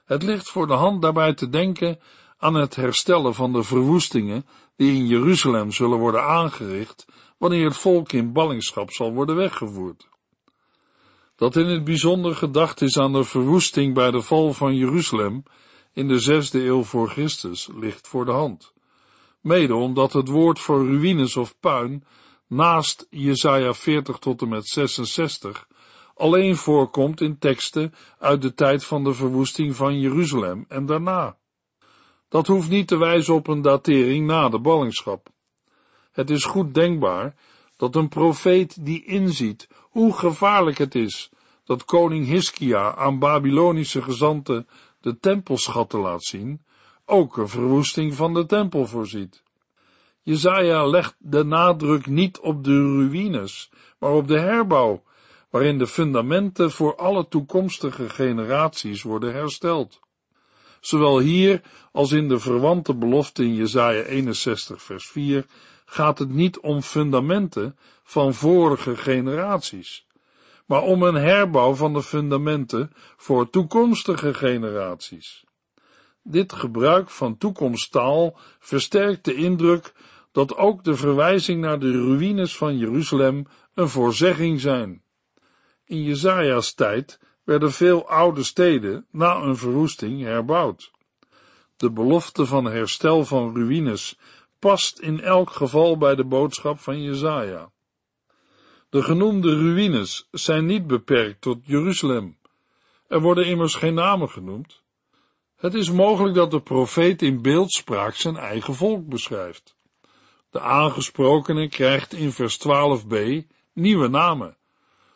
Het 0.06 0.24
ligt 0.24 0.50
voor 0.50 0.68
de 0.68 0.74
hand 0.74 1.02
daarbij 1.02 1.34
te 1.34 1.50
denken 1.50 2.00
aan 2.38 2.54
het 2.54 2.76
herstellen 2.76 3.34
van 3.34 3.54
de 3.54 3.64
verwoestingen 3.64 4.46
die 4.76 4.96
in 4.96 5.08
Jeruzalem 5.08 5.72
zullen 5.72 5.98
worden 6.00 6.24
aangericht 6.24 7.06
wanneer 7.38 7.66
het 7.66 7.78
volk 7.78 8.12
in 8.12 8.34
ballingschap 8.34 8.92
zal 8.92 9.14
worden 9.14 9.36
weggevoerd. 9.36 10.08
Dat 11.36 11.56
in 11.56 11.66
het 11.66 11.84
bijzonder 11.84 12.36
gedacht 12.36 12.82
is 12.82 12.98
aan 12.98 13.14
de 13.14 13.24
verwoesting 13.24 13.94
bij 13.94 14.12
de 14.12 14.22
val 14.22 14.54
van 14.54 14.76
Jeruzalem 14.76 15.44
in 15.98 16.08
de 16.08 16.20
zesde 16.20 16.66
eeuw 16.66 16.84
voor 16.84 17.10
Christus 17.10 17.70
ligt 17.76 18.08
voor 18.08 18.26
de 18.26 18.32
hand. 18.32 18.74
Mede 19.42 19.76
omdat 19.76 20.14
het 20.14 20.28
woord 20.28 20.60
voor 20.60 20.86
ruïnes 20.86 21.38
of 21.38 21.60
puin 21.60 22.04
naast 22.48 23.08
Jesaja 23.10 23.74
40 23.74 24.18
tot 24.18 24.42
en 24.42 24.50
met 24.50 24.68
66 24.68 25.68
alleen 26.16 26.56
voorkomt 26.56 27.22
in 27.22 27.38
teksten 27.38 27.94
uit 28.20 28.42
de 28.42 28.54
tijd 28.54 28.86
van 28.86 29.04
de 29.04 29.14
verwoesting 29.14 29.76
van 29.76 30.00
Jeruzalem 30.00 30.66
en 30.68 30.86
daarna. 30.86 31.38
Dat 32.30 32.48
hoeft 32.48 32.70
niet 32.70 32.88
te 32.88 32.98
wijzen 32.98 33.34
op 33.34 33.48
een 33.48 33.62
datering 33.62 34.28
na 34.28 34.50
de 34.50 34.60
ballingschap. 34.60 35.30
Het 36.12 36.30
is 36.30 36.44
goed 36.44 36.74
denkbaar 36.74 37.36
dat 37.78 37.96
een 37.96 38.10
profeet 38.10 38.86
die 38.86 39.06
inziet 39.06 39.68
hoe 39.80 40.14
gevaarlijk 40.14 40.78
het 40.78 40.96
is 40.96 41.30
dat 41.68 41.86
koning 41.86 42.26
Hiskia 42.26 42.96
aan 42.96 43.20
Babylonische 43.20 44.02
gezanten 44.02 44.68
de 45.00 45.20
tempelschatten 45.20 46.00
laat 46.00 46.24
zien, 46.24 46.66
ook 47.06 47.38
een 47.38 47.48
verwoesting 47.48 48.14
van 48.14 48.34
de 48.34 48.46
tempel 48.46 48.86
voorziet. 48.86 49.44
Jezaja 50.22 50.86
legt 50.86 51.16
de 51.20 51.44
nadruk 51.44 52.06
niet 52.06 52.40
op 52.40 52.64
de 52.64 52.72
ruïnes, 52.72 53.72
maar 54.00 54.12
op 54.12 54.28
de 54.28 54.40
herbouw, 54.40 55.04
waarin 55.50 55.78
de 55.78 55.88
fundamenten 55.88 56.72
voor 56.72 56.96
alle 56.96 57.28
toekomstige 57.28 58.10
generaties 58.10 59.02
worden 59.02 59.34
hersteld. 59.34 60.00
Zowel 60.80 61.20
hier 61.20 61.62
als 61.92 62.12
in 62.12 62.28
de 62.28 62.40
verwante 62.40 62.96
belofte 62.96 63.44
in 63.44 63.56
Jezaja 63.56 64.02
61 64.02 64.82
vers 64.82 65.08
4 65.08 65.46
gaat 65.86 66.20
het 66.20 66.30
niet 66.30 66.60
om 66.60 66.82
fundamenten 66.82 67.78
van 68.04 68.34
vorige 68.34 68.98
generaties, 68.98 70.07
maar 70.68 70.82
om 70.82 71.04
een 71.04 71.16
herbouw 71.16 71.74
van 71.74 71.94
de 71.94 72.04
fundamenten 72.04 72.92
voor 73.18 73.50
toekomstige 73.50 74.34
generaties. 74.34 75.46
Dit 76.24 76.54
gebruik 76.54 77.10
van 77.10 77.38
toekomsttaal 77.38 78.40
versterkt 78.60 79.26
de 79.26 79.34
indruk 79.34 79.94
dat 80.32 80.56
ook 80.56 80.84
de 80.84 80.96
verwijzing 80.96 81.62
naar 81.62 81.80
de 81.80 81.92
ruïnes 81.92 82.58
van 82.58 82.78
Jeruzalem 82.78 83.48
een 83.74 83.90
voorzegging 83.90 84.62
zijn. 84.62 85.04
In 85.86 86.04
Jezaja's 86.04 86.74
tijd 86.74 87.20
werden 87.44 87.72
veel 87.72 88.10
oude 88.10 88.44
steden 88.44 89.06
na 89.12 89.36
een 89.36 89.58
verwoesting 89.58 90.22
herbouwd. 90.22 90.92
De 91.78 91.92
belofte 91.92 92.46
van 92.46 92.66
herstel 92.66 93.26
van 93.26 93.56
ruïnes 93.56 94.20
past 94.60 95.00
in 95.00 95.22
elk 95.22 95.50
geval 95.50 95.98
bij 95.98 96.16
de 96.16 96.26
boodschap 96.26 96.80
van 96.80 97.02
Jezaja. 97.02 97.72
De 98.90 99.04
genoemde 99.04 99.56
ruïnes 99.56 100.28
zijn 100.32 100.66
niet 100.66 100.88
beperkt 100.88 101.42
tot 101.42 101.58
Jeruzalem. 101.64 102.38
Er 103.08 103.22
worden 103.22 103.46
immers 103.46 103.76
geen 103.76 103.94
namen 103.94 104.30
genoemd. 104.30 104.82
Het 105.56 105.74
is 105.74 105.92
mogelijk 105.92 106.36
dat 106.36 106.52
de 106.52 106.62
profeet 106.62 107.22
in 107.22 107.42
beeldspraak 107.42 108.16
zijn 108.16 108.36
eigen 108.38 108.74
volk 108.74 109.08
beschrijft. 109.08 109.76
De 110.50 110.60
aangesprokene 110.60 111.70
krijgt 111.70 112.14
in 112.14 112.32
vers 112.32 112.60
12b 112.68 113.16
nieuwe 113.74 114.08
namen, 114.08 114.58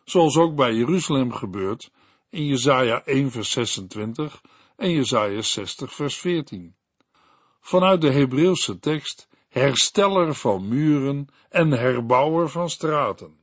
zoals 0.04 0.38
ook 0.38 0.56
bij 0.56 0.74
Jeruzalem 0.74 1.34
gebeurt 1.34 1.92
in 2.30 2.46
Jesaja 2.46 3.04
1 3.06 3.32
vers 3.32 3.52
26 3.52 4.42
en 4.76 4.92
Jesaja 4.92 5.42
60 5.42 5.94
vers 5.94 6.18
14. 6.18 6.76
Vanuit 7.62 8.02
de 8.02 8.12
Hebreeuwse 8.12 8.80
tekst 8.80 9.28
hersteller 9.50 10.36
van 10.36 10.68
muren 10.68 11.28
en 11.50 11.72
herbouwer 11.72 12.50
van 12.50 12.70
straten. 12.70 13.41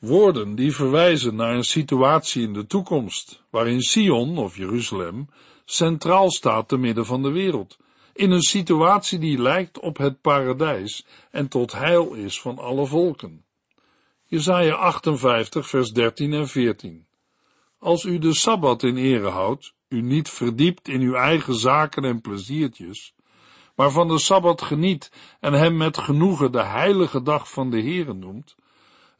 Woorden 0.00 0.54
die 0.54 0.74
verwijzen 0.74 1.34
naar 1.34 1.54
een 1.54 1.64
situatie 1.64 2.42
in 2.42 2.52
de 2.52 2.66
toekomst, 2.66 3.44
waarin 3.50 3.80
Sion 3.80 4.38
of 4.38 4.56
Jeruzalem 4.56 5.28
centraal 5.64 6.30
staat 6.30 6.68
te 6.68 6.76
midden 6.76 7.06
van 7.06 7.22
de 7.22 7.30
wereld, 7.30 7.78
in 8.12 8.30
een 8.30 8.42
situatie 8.42 9.18
die 9.18 9.38
lijkt 9.38 9.78
op 9.78 9.96
het 9.96 10.20
paradijs 10.20 11.06
en 11.30 11.48
tot 11.48 11.72
heil 11.72 12.12
is 12.12 12.40
van 12.40 12.58
alle 12.58 12.86
volken. 12.86 13.44
Jesaja 14.24 14.74
58 14.74 15.68
vers 15.68 15.90
13 15.90 16.32
en 16.32 16.48
14. 16.48 17.06
Als 17.78 18.04
u 18.04 18.18
de 18.18 18.34
Sabbat 18.34 18.82
in 18.82 18.96
ere 18.96 19.28
houdt, 19.28 19.74
u 19.88 20.00
niet 20.00 20.28
verdiept 20.28 20.88
in 20.88 21.00
uw 21.00 21.14
eigen 21.14 21.54
zaken 21.54 22.04
en 22.04 22.20
pleziertjes, 22.20 23.14
maar 23.74 23.90
van 23.90 24.08
de 24.08 24.18
Sabbat 24.18 24.62
geniet 24.62 25.12
en 25.40 25.52
hem 25.52 25.76
met 25.76 25.98
genoegen 25.98 26.52
de 26.52 26.62
heilige 26.62 27.22
dag 27.22 27.50
van 27.50 27.70
de 27.70 27.80
Heere 27.80 28.14
noemt, 28.14 28.56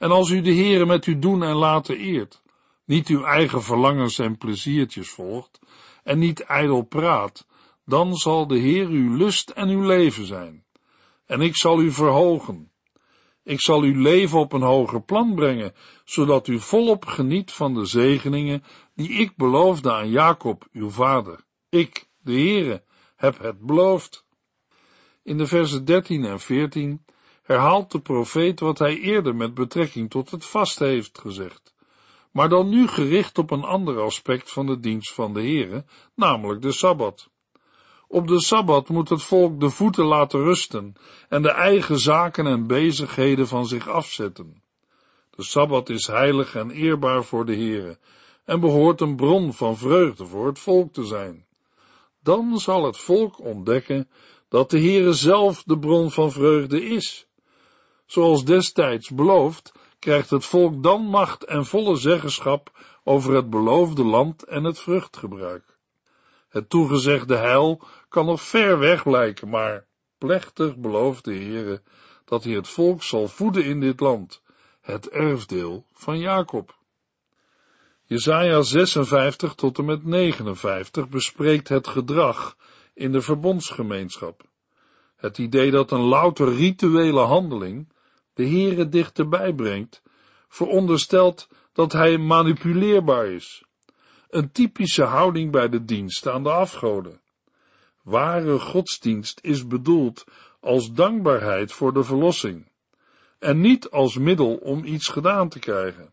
en 0.01 0.11
als 0.11 0.31
u 0.31 0.41
de 0.41 0.55
Heere 0.55 0.87
met 0.87 1.05
uw 1.05 1.19
doen 1.19 1.43
en 1.43 1.55
laten 1.55 1.97
eert, 1.97 2.43
niet 2.85 3.09
uw 3.09 3.25
eigen 3.25 3.63
verlangens 3.63 4.19
en 4.19 4.39
pleziertjes 4.39 5.11
volgt, 5.11 5.61
en 6.05 6.19
niet 6.19 6.41
ijdel 6.41 6.83
praat, 6.83 7.47
Dan 7.85 8.15
zal 8.15 8.47
de 8.47 8.59
Heer 8.59 8.87
uw 8.87 9.17
lust 9.17 9.51
en 9.51 9.69
uw 9.69 9.83
leven 9.83 10.27
zijn, 10.27 10.65
en 11.27 11.41
ik 11.41 11.57
zal 11.57 11.81
u 11.81 11.93
verhogen. 11.93 12.73
Ik 13.45 13.61
zal 13.61 13.83
uw 13.83 14.01
leven 14.01 14.39
op 14.39 14.53
een 14.53 14.63
hoger 14.63 15.03
plan 15.03 15.35
brengen, 15.35 15.75
zodat 16.05 16.47
u 16.47 16.61
volop 16.61 17.07
geniet 17.07 17.53
van 17.53 17.75
de 17.75 17.85
zegeningen 17.85 18.63
die 18.95 19.11
ik 19.11 19.37
beloofde 19.37 19.93
aan 19.93 20.11
Jacob, 20.11 20.69
uw 20.73 20.91
vader. 20.91 21.45
Ik, 21.69 22.09
de 22.19 22.33
Heere, 22.33 22.83
heb 23.17 23.39
het 23.39 23.61
beloofd. 23.61 24.25
In 25.23 25.39
de 25.39 25.47
versen 25.47 25.85
13 25.85 26.25
en 26.25 26.41
14 26.41 27.05
herhaalt 27.51 27.93
de 27.93 28.01
profeet 28.01 28.61
wat 28.61 28.79
hij 28.79 28.99
eerder 28.99 29.37
met 29.37 29.55
betrekking 29.55 30.11
tot 30.11 30.31
het 30.31 30.45
vast 30.45 30.79
heeft 30.79 31.19
gezegd, 31.19 31.75
maar 32.31 32.49
dan 32.49 32.69
nu 32.69 32.89
gericht 32.89 33.39
op 33.39 33.51
een 33.51 33.65
ander 33.65 34.01
aspect 34.01 34.53
van 34.53 34.67
de 34.67 34.81
dienst 34.81 35.13
van 35.13 35.35
de 35.35 35.41
Heere, 35.41 35.85
namelijk 36.15 36.63
de 36.63 36.73
Sabbat. 36.73 37.29
Op 38.09 38.29
de 38.29 38.41
Sabbat 38.41 38.89
moet 38.89 39.09
het 39.09 39.23
volk 39.23 39.61
de 39.61 39.71
voeten 39.71 40.05
laten 40.05 40.43
rusten 40.43 40.95
en 41.29 41.43
de 41.43 41.51
eigen 41.51 41.99
zaken 41.99 42.47
en 42.47 42.67
bezigheden 42.67 43.49
van 43.49 43.67
zich 43.67 43.89
afzetten. 43.89 44.63
De 45.31 45.43
Sabbat 45.43 45.89
is 45.89 46.07
heilig 46.07 46.55
en 46.55 46.71
eerbaar 46.71 47.25
voor 47.25 47.47
de 47.47 47.55
Heere 47.55 47.99
en 48.45 48.61
behoort 48.61 49.01
een 49.01 49.17
bron 49.17 49.53
van 49.53 49.77
vreugde 49.77 50.27
voor 50.27 50.47
het 50.47 50.59
volk 50.59 50.93
te 50.93 51.05
zijn. 51.05 51.47
Dan 52.23 52.59
zal 52.59 52.85
het 52.85 52.97
volk 52.97 53.41
ontdekken 53.45 54.09
dat 54.49 54.71
de 54.71 54.79
Heere 54.79 55.13
zelf 55.13 55.63
de 55.63 55.79
bron 55.79 56.11
van 56.11 56.33
vreugde 56.33 56.85
is. 56.85 57.29
Zoals 58.11 58.45
destijds 58.45 59.11
beloofd, 59.11 59.73
krijgt 59.99 60.31
het 60.31 60.45
volk 60.45 60.83
dan 60.83 61.03
macht 61.03 61.45
en 61.45 61.67
volle 61.67 61.97
zeggenschap 61.97 62.71
over 63.05 63.35
het 63.35 63.51
beloofde 63.51 64.05
land 64.05 64.43
en 64.43 64.65
het 64.65 64.81
vruchtgebruik. 64.81 65.79
Het 66.49 66.71
toegezegde 66.71 67.37
heil 67.37 67.83
kan 68.09 68.27
nog 68.27 68.43
ver 68.43 68.79
weg 68.79 69.05
lijken, 69.05 69.49
maar 69.49 69.87
plechtig 70.19 70.77
belooft 70.77 71.25
de 71.25 71.35
Heere 71.35 71.83
dat 72.25 72.45
hij 72.45 72.53
het 72.53 72.69
volk 72.69 73.03
zal 73.03 73.29
voeden 73.29 73.65
in 73.65 73.81
dit 73.81 74.01
land, 74.01 74.43
het 74.81 75.09
erfdeel 75.09 75.85
van 75.93 76.19
Jacob. 76.19 76.79
Jesaja 78.05 78.63
56 78.63 79.55
tot 79.55 79.79
en 79.79 79.85
met 79.85 80.05
59 80.05 81.09
bespreekt 81.09 81.69
het 81.69 81.89
gedrag 81.89 82.57
in 82.95 83.13
de 83.13 83.21
verbondsgemeenschap. 83.21 84.43
Het 85.17 85.39
idee 85.39 85.71
dat 85.71 85.91
een 85.91 86.01
louter 86.01 86.55
rituele 86.55 87.21
handeling 87.21 87.89
de 88.35 88.49
Heere 88.49 88.89
dichterbij 88.89 89.53
brengt, 89.53 90.03
veronderstelt 90.49 91.49
dat 91.73 91.93
hij 91.93 92.19
manipuleerbaar 92.19 93.27
is. 93.27 93.65
Een 94.29 94.53
typische 94.53 95.05
houding 95.05 95.51
bij 95.53 95.69
de 95.69 95.85
dienst 95.85 96.29
aan 96.29 96.43
de 96.43 96.51
afgoden. 96.51 97.21
Ware 98.03 98.59
godsdienst 98.59 99.39
is 99.43 99.67
bedoeld 99.67 100.25
als 100.61 100.93
dankbaarheid 100.93 101.73
voor 101.73 101.93
de 101.93 102.05
verlossing 102.05 102.71
en 103.41 103.61
niet 103.61 103.91
als 103.91 104.19
middel 104.19 104.55
om 104.55 104.85
iets 104.85 105.09
gedaan 105.09 105.49
te 105.49 105.59
krijgen. 105.59 106.13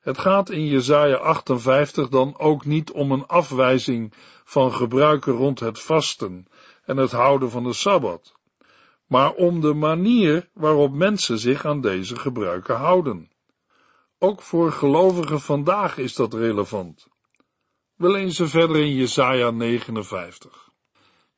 Het 0.00 0.18
gaat 0.18 0.50
in 0.50 0.66
Jesaja 0.66 1.16
58 1.16 2.08
dan 2.08 2.38
ook 2.38 2.64
niet 2.64 2.90
om 2.90 3.12
een 3.12 3.26
afwijzing 3.26 4.12
van 4.44 4.72
gebruiken 4.72 5.32
rond 5.32 5.60
het 5.60 5.80
vasten 5.80 6.46
en 6.84 6.96
het 6.96 7.12
houden 7.12 7.50
van 7.50 7.64
de 7.64 7.72
Sabbat, 7.72 8.34
maar 9.06 9.32
om 9.32 9.60
de 9.60 9.74
manier 9.74 10.50
waarop 10.52 10.92
mensen 10.92 11.38
zich 11.38 11.64
aan 11.64 11.80
deze 11.80 12.16
gebruiken 12.16 12.76
houden. 12.76 13.30
Ook 14.18 14.42
voor 14.42 14.72
gelovigen 14.72 15.40
vandaag 15.40 15.98
is 15.98 16.14
dat 16.14 16.34
relevant. 16.34 17.08
We 17.94 18.10
lezen 18.10 18.48
verder 18.48 18.76
in 18.76 18.94
Jesaja 18.94 19.50
59. 19.50 20.70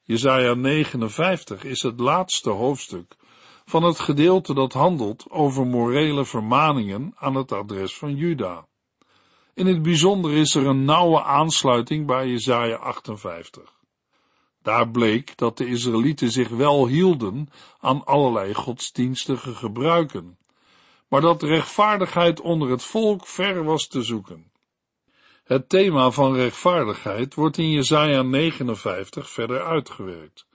Jesaja 0.03 0.55
59 0.55 1.65
is 1.65 1.83
het 1.83 2.01
laatste 2.01 2.51
hoofdstuk 2.51 3.17
van 3.65 3.83
het 3.83 3.99
gedeelte 3.99 4.55
dat 4.55 4.73
handelt 4.73 5.27
over 5.31 5.67
morele 5.67 6.25
vermaningen 6.25 7.13
aan 7.17 7.35
het 7.35 7.53
adres 7.53 7.97
van 7.97 8.15
Juda. 8.15 8.67
In 9.55 9.67
het 9.67 9.83
bijzonder 9.83 10.33
is 10.33 10.55
er 10.55 10.67
een 10.67 10.85
nauwe 10.85 11.23
aansluiting 11.23 12.07
bij 12.07 12.29
Jesaja 12.29 12.77
58. 12.77 13.78
Daar 14.69 14.91
bleek 14.91 15.37
dat 15.37 15.57
de 15.57 15.67
Israëlieten 15.67 16.31
zich 16.31 16.49
wel 16.49 16.87
hielden 16.87 17.49
aan 17.81 18.05
allerlei 18.05 18.55
godsdienstige 18.55 19.55
gebruiken, 19.55 20.39
maar 21.09 21.21
dat 21.21 21.43
rechtvaardigheid 21.43 22.41
onder 22.41 22.71
het 22.71 22.83
volk 22.83 23.27
ver 23.27 23.65
was 23.65 23.87
te 23.87 24.03
zoeken. 24.03 24.51
Het 25.45 25.69
thema 25.69 26.11
van 26.11 26.35
rechtvaardigheid 26.35 27.35
wordt 27.35 27.59
in 27.59 27.71
Jesaja 27.71 28.23
59 28.23 29.31
verder 29.31 29.65
uitgewerkt. 29.65 30.47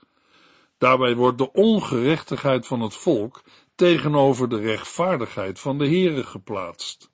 Daarbij 0.78 1.14
wordt 1.14 1.38
de 1.38 1.52
ongerechtigheid 1.52 2.66
van 2.66 2.80
het 2.80 2.96
volk 2.96 3.42
tegenover 3.74 4.48
de 4.48 4.60
rechtvaardigheid 4.60 5.60
van 5.60 5.78
de 5.78 5.86
Heere 5.86 6.24
geplaatst. 6.24 7.10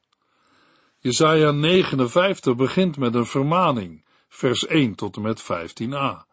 Jesaja 0.99 1.51
59 1.51 2.57
begint 2.57 2.97
met 2.97 3.15
een 3.15 3.27
vermaning, 3.27 4.05
vers 4.29 4.67
1 4.67 4.95
tot 4.95 5.17
en 5.17 5.23
met 5.23 5.43
15a, 5.43 6.29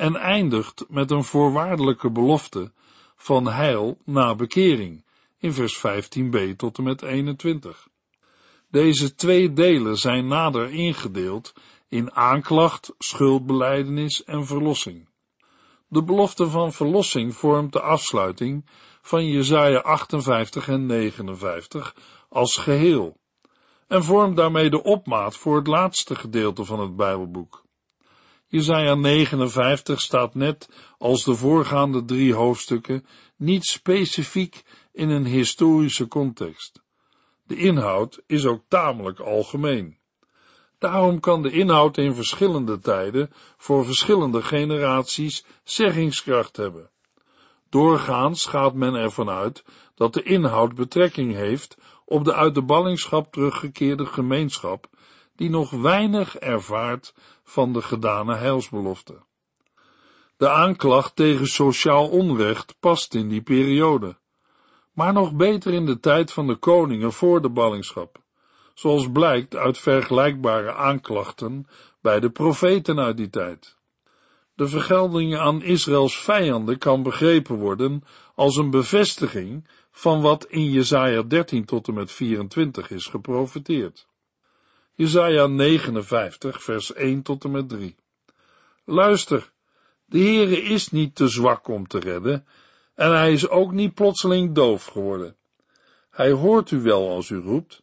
en 0.00 0.16
eindigt 0.16 0.84
met 0.88 1.10
een 1.10 1.24
voorwaardelijke 1.24 2.10
belofte 2.10 2.72
van 3.16 3.46
heil 3.46 3.98
na 4.04 4.34
bekering, 4.34 5.04
in 5.38 5.52
vers 5.52 5.78
15b 5.78 6.56
tot 6.56 6.78
en 6.78 6.84
met 6.84 7.02
21. 7.02 7.88
Deze 8.70 9.14
twee 9.14 9.52
delen 9.52 9.96
zijn 9.96 10.26
nader 10.26 10.70
ingedeeld 10.70 11.52
in 11.88 12.12
aanklacht, 12.12 12.94
schuldbeleidenis 12.98 14.24
en 14.24 14.46
verlossing. 14.46 15.08
De 15.88 16.02
belofte 16.04 16.50
van 16.50 16.72
verlossing 16.72 17.34
vormt 17.34 17.72
de 17.72 17.80
afsluiting 17.80 18.66
van 19.02 19.26
Jesaja 19.26 19.78
58 19.78 20.68
en 20.68 20.86
59 20.86 21.94
als 22.28 22.56
geheel 22.56 23.16
en 23.86 24.04
vormt 24.04 24.36
daarmee 24.36 24.70
de 24.70 24.82
opmaat 24.82 25.36
voor 25.36 25.56
het 25.56 25.66
laatste 25.66 26.14
gedeelte 26.14 26.64
van 26.64 26.80
het 26.80 26.96
Bijbelboek. 26.96 27.68
Jesaja 28.50 28.94
59 28.94 30.00
staat 30.00 30.34
net 30.34 30.68
als 30.98 31.24
de 31.24 31.34
voorgaande 31.34 32.04
drie 32.04 32.34
hoofdstukken 32.34 33.06
niet 33.36 33.64
specifiek 33.64 34.62
in 34.92 35.08
een 35.08 35.26
historische 35.26 36.08
context. 36.08 36.82
De 37.46 37.56
inhoud 37.56 38.22
is 38.26 38.46
ook 38.46 38.62
tamelijk 38.68 39.20
algemeen. 39.20 39.98
Daarom 40.78 41.20
kan 41.20 41.42
de 41.42 41.50
inhoud 41.50 41.96
in 41.96 42.14
verschillende 42.14 42.78
tijden 42.78 43.30
voor 43.56 43.84
verschillende 43.84 44.42
generaties 44.42 45.44
zeggingskracht 45.64 46.56
hebben. 46.56 46.90
Doorgaans 47.68 48.46
gaat 48.46 48.74
men 48.74 48.94
ervan 48.94 49.30
uit 49.30 49.64
dat 49.94 50.14
de 50.14 50.22
inhoud 50.22 50.74
betrekking 50.74 51.34
heeft 51.34 51.76
op 52.04 52.24
de 52.24 52.34
uit 52.34 52.54
de 52.54 52.62
ballingschap 52.62 53.32
teruggekeerde 53.32 54.06
gemeenschap, 54.06 54.88
die 55.36 55.50
nog 55.50 55.70
weinig 55.70 56.36
ervaart 56.36 57.14
van 57.50 57.72
de 57.72 57.82
gedane 57.82 58.34
heilsbelofte. 58.34 59.18
De 60.36 60.48
aanklacht 60.48 61.16
tegen 61.16 61.46
sociaal 61.46 62.08
onrecht 62.08 62.76
past 62.80 63.14
in 63.14 63.28
die 63.28 63.42
periode, 63.42 64.16
maar 64.92 65.12
nog 65.12 65.32
beter 65.32 65.72
in 65.72 65.86
de 65.86 66.00
tijd 66.00 66.32
van 66.32 66.46
de 66.46 66.56
koningen 66.56 67.12
voor 67.12 67.42
de 67.42 67.48
ballingschap, 67.48 68.18
zoals 68.74 69.10
blijkt 69.12 69.56
uit 69.56 69.78
vergelijkbare 69.78 70.74
aanklachten 70.74 71.66
bij 72.00 72.20
de 72.20 72.30
profeten 72.30 72.98
uit 72.98 73.16
die 73.16 73.30
tijd. 73.30 73.78
De 74.54 74.68
vergelding 74.68 75.36
aan 75.36 75.62
Israëls 75.62 76.18
vijanden 76.18 76.78
kan 76.78 77.02
begrepen 77.02 77.56
worden 77.56 78.04
als 78.34 78.56
een 78.56 78.70
bevestiging 78.70 79.68
van 79.90 80.20
wat 80.20 80.46
in 80.46 80.70
Jesaja 80.70 81.22
13 81.22 81.64
tot 81.64 81.88
en 81.88 81.94
met 81.94 82.12
24 82.12 82.90
is 82.90 83.06
geprofeteerd. 83.06 84.08
Jesaja 85.00 85.46
59 85.46 86.62
vers 86.62 86.92
1 86.92 87.22
tot 87.22 87.44
en 87.44 87.50
met 87.50 87.68
3. 87.68 87.96
Luister, 88.84 89.50
de 90.04 90.18
Heere 90.18 90.62
is 90.62 90.90
niet 90.90 91.14
te 91.14 91.28
zwak 91.28 91.68
om 91.68 91.86
te 91.86 91.98
redden, 91.98 92.46
en 92.94 93.10
hij 93.10 93.32
is 93.32 93.48
ook 93.48 93.72
niet 93.72 93.94
plotseling 93.94 94.54
doof 94.54 94.84
geworden. 94.84 95.36
Hij 96.10 96.30
hoort 96.30 96.70
u 96.70 96.80
wel 96.80 97.08
als 97.10 97.28
u 97.28 97.36
roept. 97.36 97.82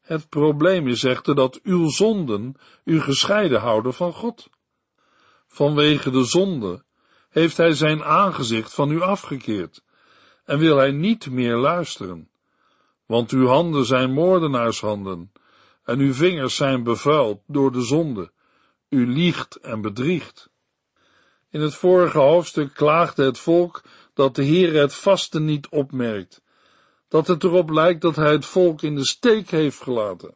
Het 0.00 0.28
probleem 0.28 0.88
is 0.88 1.04
echter 1.04 1.34
dat 1.34 1.60
uw 1.62 1.88
zonden 1.88 2.54
u 2.84 3.00
gescheiden 3.00 3.60
houden 3.60 3.94
van 3.94 4.12
God. 4.12 4.50
Vanwege 5.46 6.10
de 6.10 6.24
zonde 6.24 6.84
heeft 7.30 7.56
hij 7.56 7.74
zijn 7.74 8.04
aangezicht 8.04 8.74
van 8.74 8.90
u 8.90 9.00
afgekeerd 9.00 9.84
en 10.44 10.58
wil 10.58 10.76
hij 10.76 10.90
niet 10.90 11.30
meer 11.30 11.56
luisteren. 11.56 12.30
Want 13.06 13.30
uw 13.30 13.46
handen 13.46 13.84
zijn 13.84 14.12
moordenaarshanden 14.12 15.32
en 15.84 15.98
uw 15.98 16.12
vingers 16.12 16.56
zijn 16.56 16.82
bevuild 16.82 17.40
door 17.46 17.72
de 17.72 17.82
zonde. 17.82 18.30
U 18.88 19.06
liegt 19.06 19.56
en 19.56 19.80
bedriegt. 19.80 20.50
In 21.50 21.60
het 21.60 21.74
vorige 21.74 22.18
hoofdstuk 22.18 22.74
klaagde 22.74 23.24
het 23.24 23.38
volk 23.38 23.82
dat 24.14 24.34
de 24.34 24.42
Heer 24.42 24.74
het 24.74 24.94
vasten 24.94 25.44
niet 25.44 25.68
opmerkt, 25.68 26.42
dat 27.08 27.26
het 27.26 27.44
erop 27.44 27.70
lijkt 27.70 28.00
dat 28.00 28.16
hij 28.16 28.32
het 28.32 28.46
volk 28.46 28.82
in 28.82 28.94
de 28.94 29.06
steek 29.06 29.50
heeft 29.50 29.82
gelaten. 29.82 30.34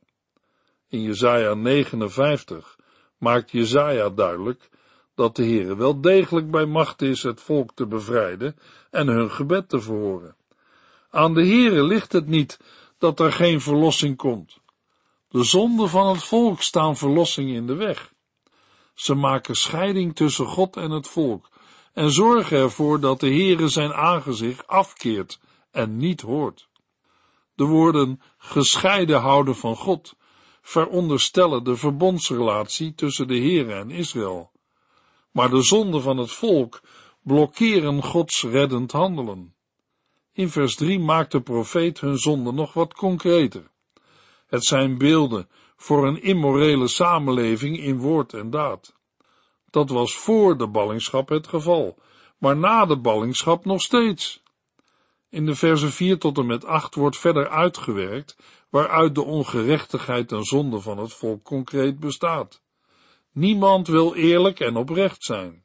In 0.88 1.02
Jesaja 1.02 1.54
59 1.54 2.76
maakt 3.18 3.50
Jesaja 3.50 4.08
duidelijk 4.08 4.68
dat 5.14 5.36
de 5.36 5.44
Heere 5.44 5.76
wel 5.76 6.00
degelijk 6.00 6.50
bij 6.50 6.66
macht 6.66 7.02
is 7.02 7.22
het 7.22 7.40
volk 7.40 7.70
te 7.74 7.86
bevrijden 7.86 8.56
en 8.90 9.06
hun 9.06 9.30
gebed 9.30 9.68
te 9.68 9.80
verhoren. 9.80 10.36
Aan 11.10 11.34
de 11.34 11.46
Heere 11.46 11.82
ligt 11.82 12.12
het 12.12 12.26
niet 12.26 12.60
dat 12.98 13.20
er 13.20 13.32
geen 13.32 13.60
verlossing 13.60 14.16
komt. 14.16 14.58
De 15.28 15.44
zonden 15.44 15.88
van 15.88 16.06
het 16.06 16.24
volk 16.24 16.62
staan 16.62 16.96
verlossing 16.96 17.50
in 17.50 17.66
de 17.66 17.74
weg. 17.74 18.12
Ze 18.94 19.14
maken 19.14 19.56
scheiding 19.56 20.16
tussen 20.16 20.46
God 20.46 20.76
en 20.76 20.90
het 20.90 21.08
volk 21.08 21.48
en 21.92 22.12
zorgen 22.12 22.58
ervoor 22.58 23.00
dat 23.00 23.20
de 23.20 23.26
Heere 23.26 23.68
zijn 23.68 23.92
aangezicht 23.92 24.66
afkeert 24.66 25.40
en 25.70 25.96
niet 25.96 26.20
hoort. 26.20 26.68
De 27.54 27.64
woorden 27.64 28.20
gescheiden 28.38 29.20
houden 29.20 29.56
van 29.56 29.76
God 29.76 30.16
veronderstellen 30.62 31.64
de 31.64 31.76
verbondsrelatie 31.76 32.94
tussen 32.94 33.28
de 33.28 33.38
Heere 33.38 33.74
en 33.74 33.90
Israël. 33.90 34.50
Maar 35.30 35.50
de 35.50 35.62
zonden 35.62 36.02
van 36.02 36.16
het 36.16 36.32
volk 36.32 36.80
blokkeren 37.22 38.02
Gods 38.02 38.42
reddend 38.42 38.92
handelen. 38.92 39.54
In 40.32 40.48
vers 40.48 40.74
3 40.74 40.98
maakt 40.98 41.32
de 41.32 41.40
profeet 41.40 42.00
hun 42.00 42.18
zonde 42.18 42.52
nog 42.52 42.72
wat 42.72 42.94
concreter. 42.94 43.70
Het 44.48 44.64
zijn 44.64 44.98
beelden 44.98 45.48
voor 45.76 46.06
een 46.06 46.22
immorele 46.22 46.88
samenleving 46.88 47.78
in 47.78 47.98
woord 47.98 48.32
en 48.32 48.50
daad. 48.50 48.94
Dat 49.70 49.90
was 49.90 50.16
voor 50.16 50.58
de 50.58 50.68
ballingschap 50.68 51.28
het 51.28 51.46
geval, 51.46 51.98
maar 52.38 52.56
na 52.56 52.86
de 52.86 52.98
ballingschap 52.98 53.64
nog 53.64 53.80
steeds. 53.80 54.42
In 55.30 55.46
de 55.46 55.54
versen 55.54 55.92
4 55.92 56.18
tot 56.18 56.38
en 56.38 56.46
met 56.46 56.64
8 56.64 56.94
wordt 56.94 57.18
verder 57.18 57.48
uitgewerkt 57.48 58.36
waaruit 58.68 59.14
de 59.14 59.24
ongerechtigheid 59.24 60.32
en 60.32 60.44
zonde 60.44 60.80
van 60.80 60.98
het 60.98 61.12
volk 61.12 61.44
concreet 61.44 62.00
bestaat. 62.00 62.62
Niemand 63.32 63.86
wil 63.86 64.14
eerlijk 64.14 64.60
en 64.60 64.76
oprecht 64.76 65.24
zijn. 65.24 65.64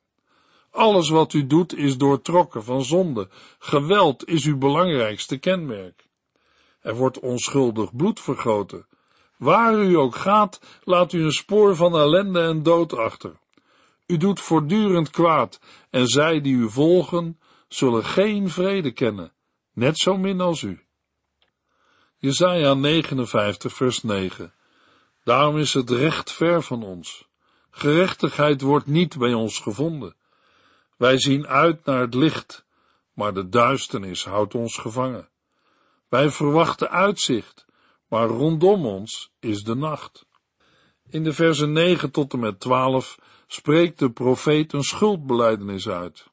Alles 0.72 1.10
wat 1.10 1.34
u 1.34 1.48
doet 1.48 1.76
is 1.76 1.98
doortrokken 1.98 2.64
van 2.64 2.84
zonde. 2.84 3.30
Geweld 3.60 4.28
is 4.28 4.46
uw 4.46 4.58
belangrijkste 4.58 5.38
kenmerk. 5.38 6.08
Er 6.84 6.96
wordt 6.96 7.20
onschuldig 7.20 7.96
bloed 7.96 8.20
vergoten. 8.20 8.86
Waar 9.38 9.76
u 9.76 9.96
ook 9.96 10.16
gaat, 10.16 10.60
laat 10.84 11.14
u 11.14 11.24
een 11.24 11.32
spoor 11.32 11.76
van 11.76 11.96
ellende 11.96 12.42
en 12.42 12.64
dood 12.64 12.94
achter. 12.94 13.40
U 14.08 14.18
doet 14.18 14.40
voortdurend 14.40 15.10
kwaad, 15.10 15.60
en 15.90 16.08
zij 16.08 16.42
die 16.42 16.56
u 16.56 16.70
volgen, 16.70 17.40
zullen 17.68 18.06
geen 18.06 18.50
vrede 18.50 18.92
kennen, 18.92 19.34
net 19.74 19.98
zo 19.98 20.18
min 20.18 20.42
als 20.42 20.62
u. 20.62 20.82
Jesaja 22.18 22.74
59 22.74 23.74
vers 23.74 24.04
9 24.04 24.54
Daarom 25.24 25.58
is 25.58 25.74
het 25.74 25.90
recht 25.90 26.32
ver 26.32 26.64
van 26.64 26.84
ons. 26.84 27.28
Gerechtigheid 27.70 28.62
wordt 28.62 28.88
niet 28.88 29.18
bij 29.18 29.34
ons 29.34 29.60
gevonden. 29.60 30.16
Wij 30.98 31.20
zien 31.20 31.48
uit 31.48 31.86
naar 31.86 32.00
het 32.00 32.14
licht, 32.14 32.66
maar 33.14 33.34
de 33.34 33.50
duisternis 33.50 34.26
houdt 34.26 34.56
ons 34.56 34.78
gevangen. 34.78 35.30
Wij 36.14 36.30
verwachten 36.30 36.90
uitzicht, 36.90 37.66
maar 38.08 38.28
rondom 38.28 38.86
ons 38.86 39.32
is 39.40 39.64
de 39.64 39.76
nacht. 39.76 40.26
In 41.10 41.24
de 41.24 41.34
versen 41.34 41.72
9 41.72 42.12
tot 42.12 42.34
en 42.34 42.40
met 42.40 42.60
12 42.60 43.20
spreekt 43.48 44.00
de 44.00 44.12
profeet 44.12 44.74
een 44.74 44.84
schuldbeleidenis 44.84 45.90
uit. 45.90 46.28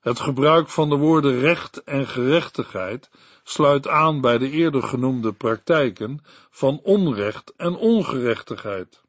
Het 0.00 0.20
gebruik 0.20 0.68
van 0.68 0.88
de 0.88 0.96
woorden 0.96 1.40
recht 1.40 1.82
en 1.82 2.06
gerechtigheid 2.06 3.10
sluit 3.42 3.88
aan 3.88 4.20
bij 4.20 4.38
de 4.38 4.50
eerder 4.50 4.82
genoemde 4.82 5.32
praktijken 5.32 6.20
van 6.50 6.80
onrecht 6.82 7.52
en 7.56 7.76
ongerechtigheid. 7.76 9.02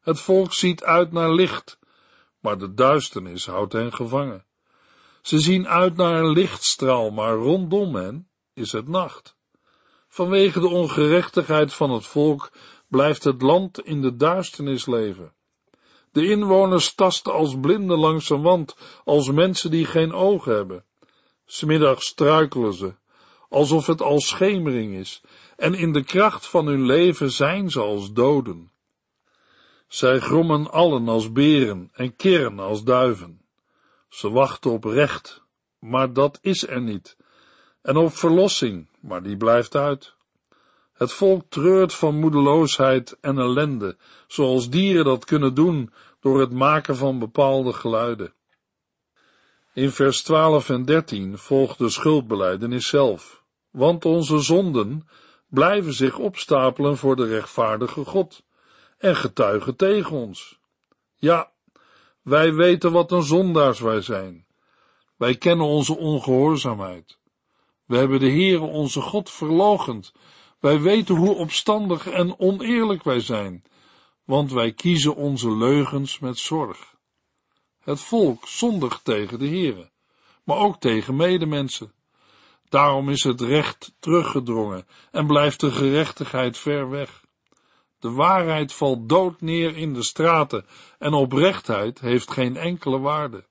Het 0.00 0.20
volk 0.20 0.52
ziet 0.52 0.84
uit 0.84 1.12
naar 1.12 1.32
licht, 1.32 1.78
maar 2.40 2.58
de 2.58 2.74
duisternis 2.74 3.46
houdt 3.46 3.72
hen 3.72 3.92
gevangen. 3.92 4.44
Ze 5.22 5.38
zien 5.38 5.68
uit 5.68 5.96
naar 5.96 6.22
een 6.22 6.32
lichtstraal, 6.32 7.10
maar 7.10 7.34
rondom 7.34 7.94
hen 7.94 8.30
is 8.54 8.72
het 8.72 8.88
nacht. 8.88 9.36
Vanwege 10.08 10.60
de 10.60 10.68
ongerechtigheid 10.68 11.74
van 11.74 11.90
het 11.90 12.06
volk 12.06 12.52
blijft 12.88 13.24
het 13.24 13.42
land 13.42 13.80
in 13.80 14.00
de 14.00 14.16
duisternis 14.16 14.86
leven. 14.86 15.32
De 16.12 16.28
inwoners 16.28 16.94
tasten 16.94 17.32
als 17.32 17.60
blinden 17.60 17.98
langs 17.98 18.30
een 18.30 18.42
wand, 18.42 18.76
als 19.04 19.30
mensen 19.30 19.70
die 19.70 19.84
geen 19.84 20.12
ogen 20.12 20.54
hebben. 20.54 20.84
Smiddags 21.44 22.06
struikelen 22.06 22.72
ze, 22.72 22.94
alsof 23.48 23.86
het 23.86 24.02
al 24.02 24.20
schemering 24.20 24.94
is, 24.94 25.22
en 25.56 25.74
in 25.74 25.92
de 25.92 26.04
kracht 26.04 26.46
van 26.46 26.66
hun 26.66 26.82
leven 26.82 27.30
zijn 27.30 27.70
ze 27.70 27.80
als 27.80 28.12
doden. 28.12 28.72
Zij 29.88 30.20
grommen 30.20 30.70
allen 30.70 31.08
als 31.08 31.32
beren 31.32 31.90
en 31.92 32.16
kirren 32.16 32.58
als 32.58 32.82
duiven. 32.82 33.42
Ze 34.08 34.30
wachten 34.30 34.70
op 34.70 34.84
recht, 34.84 35.42
maar 35.78 36.12
dat 36.12 36.38
is 36.42 36.66
er 36.66 36.80
niet, 36.80 37.16
en 37.82 37.96
op 37.96 38.16
verlossing, 38.16 38.88
maar 39.00 39.22
die 39.22 39.36
blijft 39.36 39.76
uit. 39.76 40.14
Het 40.92 41.12
volk 41.12 41.42
treurt 41.48 41.94
van 41.94 42.14
moedeloosheid 42.14 43.18
en 43.20 43.38
ellende, 43.38 43.96
zoals 44.26 44.70
dieren 44.70 45.04
dat 45.04 45.24
kunnen 45.24 45.54
doen 45.54 45.92
door 46.20 46.40
het 46.40 46.52
maken 46.52 46.96
van 46.96 47.18
bepaalde 47.18 47.72
geluiden. 47.72 48.32
In 49.74 49.90
vers 49.90 50.22
12 50.22 50.68
en 50.68 50.84
13 50.84 51.38
volgt 51.38 51.78
de 51.78 51.88
schuldbeleidenis 51.88 52.88
zelf, 52.88 53.44
want 53.70 54.04
onze 54.04 54.38
zonden 54.38 55.08
blijven 55.48 55.92
zich 55.92 56.18
opstapelen 56.18 56.96
voor 56.96 57.16
de 57.16 57.26
rechtvaardige 57.26 58.04
God 58.04 58.42
en 58.98 59.16
getuigen 59.16 59.76
tegen 59.76 60.16
ons. 60.16 60.58
Ja, 61.16 61.50
wij 62.22 62.54
weten 62.54 62.92
wat 62.92 63.12
een 63.12 63.22
zondaars 63.22 63.80
wij 63.80 64.00
zijn. 64.00 64.46
Wij 65.16 65.36
kennen 65.36 65.66
onze 65.66 65.96
ongehoorzaamheid. 65.96 67.18
We 67.86 67.96
hebben 67.96 68.20
de 68.20 68.30
Heere 68.30 68.64
onze 68.64 69.00
God 69.00 69.30
verlogend. 69.30 70.12
Wij 70.60 70.80
weten 70.80 71.16
hoe 71.16 71.34
opstandig 71.34 72.06
en 72.06 72.38
oneerlijk 72.38 73.04
wij 73.04 73.20
zijn, 73.20 73.64
want 74.24 74.52
wij 74.52 74.72
kiezen 74.72 75.14
onze 75.16 75.56
leugens 75.56 76.18
met 76.18 76.38
zorg. 76.38 76.94
Het 77.80 78.00
volk 78.00 78.46
zondigt 78.46 79.04
tegen 79.04 79.38
de 79.38 79.48
Heere, 79.48 79.90
maar 80.44 80.56
ook 80.56 80.80
tegen 80.80 81.16
medemensen. 81.16 81.92
Daarom 82.68 83.08
is 83.08 83.22
het 83.22 83.40
recht 83.40 83.94
teruggedrongen 83.98 84.86
en 85.10 85.26
blijft 85.26 85.60
de 85.60 85.70
gerechtigheid 85.70 86.58
ver 86.58 86.90
weg. 86.90 87.24
De 87.98 88.10
waarheid 88.10 88.72
valt 88.72 89.08
dood 89.08 89.40
neer 89.40 89.76
in 89.76 89.94
de 89.94 90.02
straten 90.02 90.66
en 90.98 91.12
oprechtheid 91.12 92.00
heeft 92.00 92.30
geen 92.30 92.56
enkele 92.56 92.98
waarde. 92.98 93.44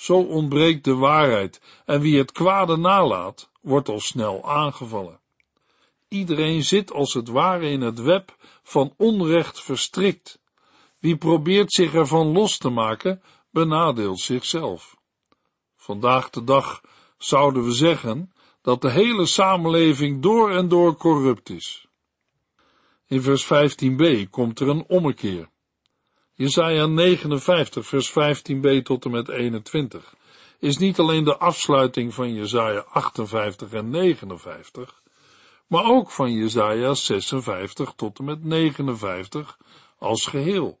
Zo 0.00 0.22
ontbreekt 0.22 0.84
de 0.84 0.94
waarheid 0.94 1.60
en 1.84 2.00
wie 2.00 2.18
het 2.18 2.32
kwade 2.32 2.76
nalaat, 2.76 3.50
wordt 3.60 3.88
al 3.88 4.00
snel 4.00 4.48
aangevallen. 4.48 5.20
Iedereen 6.08 6.62
zit 6.62 6.92
als 6.92 7.14
het 7.14 7.28
ware 7.28 7.70
in 7.70 7.80
het 7.80 8.00
web 8.00 8.36
van 8.62 8.94
onrecht 8.96 9.60
verstrikt. 9.60 10.40
Wie 10.98 11.16
probeert 11.16 11.72
zich 11.72 11.94
ervan 11.94 12.26
los 12.26 12.58
te 12.58 12.68
maken, 12.68 13.22
benadeelt 13.50 14.20
zichzelf. 14.20 14.96
Vandaag 15.76 16.30
de 16.30 16.44
dag 16.44 16.80
zouden 17.18 17.64
we 17.64 17.72
zeggen 17.72 18.32
dat 18.62 18.82
de 18.82 18.90
hele 18.90 19.26
samenleving 19.26 20.22
door 20.22 20.50
en 20.50 20.68
door 20.68 20.96
corrupt 20.96 21.50
is. 21.50 21.86
In 23.06 23.22
vers 23.22 23.44
15b 23.44 24.30
komt 24.30 24.60
er 24.60 24.68
een 24.68 24.84
ommekeer. 24.88 25.49
Jesaja 26.40 26.86
59 26.86 27.86
vers 27.86 28.10
15b 28.10 28.82
tot 28.82 29.04
en 29.04 29.10
met 29.10 29.28
21 29.28 30.14
is 30.58 30.78
niet 30.78 30.98
alleen 30.98 31.24
de 31.24 31.36
afsluiting 31.36 32.14
van 32.14 32.34
Jesaja 32.34 32.80
58 32.80 33.72
en 33.72 33.90
59, 33.90 35.02
maar 35.66 35.84
ook 35.84 36.10
van 36.10 36.32
Jesaja 36.32 36.94
56 36.94 37.92
tot 37.96 38.18
en 38.18 38.24
met 38.24 38.44
59 38.44 39.58
als 39.98 40.26
geheel. 40.26 40.78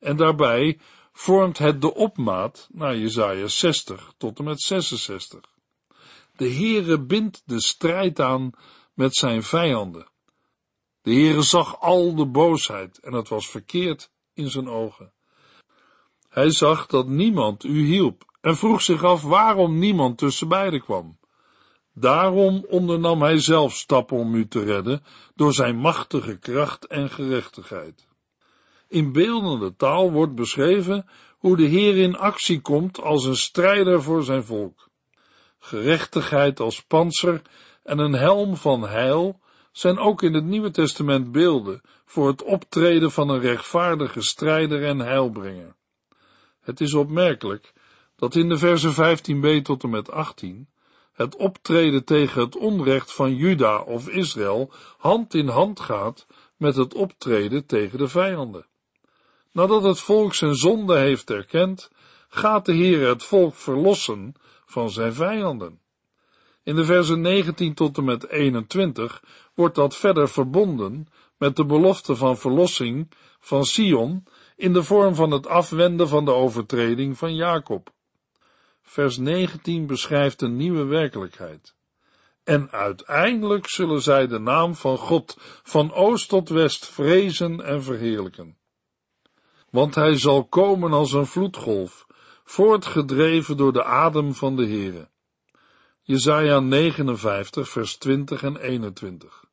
En 0.00 0.16
daarbij 0.16 0.78
vormt 1.12 1.58
het 1.58 1.80
de 1.80 1.94
opmaat 1.94 2.68
naar 2.72 2.96
Jesaja 2.96 3.46
60 3.46 4.12
tot 4.16 4.38
en 4.38 4.44
met 4.44 4.60
66. 4.60 5.40
De 6.36 6.52
Heere 6.52 7.00
bindt 7.00 7.42
de 7.44 7.60
strijd 7.60 8.20
aan 8.20 8.50
met 8.94 9.16
zijn 9.16 9.42
vijanden 9.42 10.06
de 11.08 11.14
Heere 11.14 11.42
zag 11.42 11.80
al 11.80 12.14
de 12.14 12.26
boosheid 12.26 12.98
en 12.98 13.12
het 13.12 13.28
was 13.28 13.48
verkeerd 13.48 14.10
in 14.38 14.50
zijn 14.50 14.68
ogen. 14.68 15.12
Hij 16.28 16.50
zag 16.50 16.86
dat 16.86 17.06
niemand 17.06 17.64
u 17.64 17.84
hielp 17.84 18.24
en 18.40 18.56
vroeg 18.56 18.82
zich 18.82 19.04
af 19.04 19.22
waarom 19.22 19.78
niemand 19.78 20.18
tussen 20.18 20.48
beiden 20.48 20.80
kwam. 20.80 21.18
Daarom 21.94 22.64
ondernam 22.68 23.22
hij 23.22 23.38
zelf 23.38 23.74
stappen 23.74 24.16
om 24.16 24.34
u 24.34 24.48
te 24.48 24.64
redden 24.64 25.04
door 25.34 25.52
zijn 25.52 25.76
machtige 25.76 26.38
kracht 26.38 26.86
en 26.86 27.10
gerechtigheid. 27.10 28.08
In 28.88 29.12
beeldende 29.12 29.76
taal 29.76 30.12
wordt 30.12 30.34
beschreven 30.34 31.08
hoe 31.38 31.56
de 31.56 31.66
Heer 31.66 31.96
in 31.96 32.16
actie 32.16 32.60
komt 32.60 33.00
als 33.00 33.24
een 33.24 33.36
strijder 33.36 34.02
voor 34.02 34.22
zijn 34.22 34.44
volk. 34.44 34.88
Gerechtigheid 35.58 36.60
als 36.60 36.82
panzer 36.82 37.42
en 37.82 37.98
een 37.98 38.12
helm 38.12 38.56
van 38.56 38.82
heil 38.82 39.40
zijn 39.72 39.98
ook 39.98 40.22
in 40.22 40.34
het 40.34 40.44
Nieuwe 40.44 40.70
Testament 40.70 41.32
beelden 41.32 41.80
voor 42.08 42.28
het 42.28 42.42
optreden 42.42 43.10
van 43.10 43.28
een 43.28 43.40
rechtvaardige 43.40 44.22
strijder 44.22 44.84
en 44.84 44.98
heilbrenger. 44.98 45.74
Het 46.60 46.80
is 46.80 46.94
opmerkelijk 46.94 47.72
dat 48.16 48.34
in 48.34 48.48
de 48.48 48.58
versen 48.58 48.92
15b 48.92 49.62
tot 49.62 49.82
en 49.82 49.90
met 49.90 50.10
18 50.10 50.68
het 51.12 51.36
optreden 51.36 52.04
tegen 52.04 52.40
het 52.40 52.56
onrecht 52.56 53.12
van 53.12 53.34
Juda 53.34 53.80
of 53.80 54.08
Israël 54.08 54.72
hand 54.98 55.34
in 55.34 55.48
hand 55.48 55.80
gaat 55.80 56.26
met 56.56 56.76
het 56.76 56.94
optreden 56.94 57.66
tegen 57.66 57.98
de 57.98 58.08
vijanden. 58.08 58.66
Nadat 59.52 59.82
het 59.82 60.00
volk 60.00 60.34
zijn 60.34 60.54
zonde 60.54 60.96
heeft 60.98 61.30
erkend, 61.30 61.90
gaat 62.28 62.66
de 62.66 62.72
Heer 62.72 63.08
het 63.08 63.22
volk 63.22 63.54
verlossen 63.54 64.34
van 64.66 64.90
zijn 64.90 65.14
vijanden. 65.14 65.80
In 66.62 66.76
de 66.76 66.84
versen 66.84 67.20
19 67.20 67.74
tot 67.74 67.98
en 67.98 68.04
met 68.04 68.28
21 68.28 69.22
wordt 69.54 69.74
dat 69.74 69.96
verder 69.96 70.28
verbonden 70.28 71.08
met 71.38 71.56
de 71.56 71.64
belofte 71.64 72.16
van 72.16 72.38
verlossing 72.38 73.10
van 73.40 73.64
Sion 73.64 74.24
in 74.56 74.72
de 74.72 74.82
vorm 74.82 75.14
van 75.14 75.30
het 75.30 75.46
afwenden 75.46 76.08
van 76.08 76.24
de 76.24 76.32
overtreding 76.32 77.18
van 77.18 77.34
Jacob. 77.34 77.92
Vers 78.82 79.16
19 79.16 79.86
beschrijft 79.86 80.42
een 80.42 80.56
nieuwe 80.56 80.84
werkelijkheid. 80.84 81.76
En 82.44 82.70
uiteindelijk 82.70 83.68
zullen 83.68 84.02
zij 84.02 84.26
de 84.26 84.38
naam 84.38 84.74
van 84.74 84.98
God 84.98 85.36
van 85.62 85.92
oost 85.92 86.28
tot 86.28 86.48
west 86.48 86.86
vrezen 86.86 87.60
en 87.64 87.82
verheerlijken. 87.82 88.56
Want 89.70 89.94
hij 89.94 90.18
zal 90.18 90.44
komen 90.44 90.92
als 90.92 91.12
een 91.12 91.26
vloedgolf, 91.26 92.06
voortgedreven 92.44 93.56
door 93.56 93.72
de 93.72 93.84
adem 93.84 94.34
van 94.34 94.56
de 94.56 94.66
Heere. 94.66 95.08
Jezaja 96.02 96.60
59 96.60 97.68
vers 97.68 97.96
20 97.96 98.42
en 98.42 98.56
21. 98.56 99.47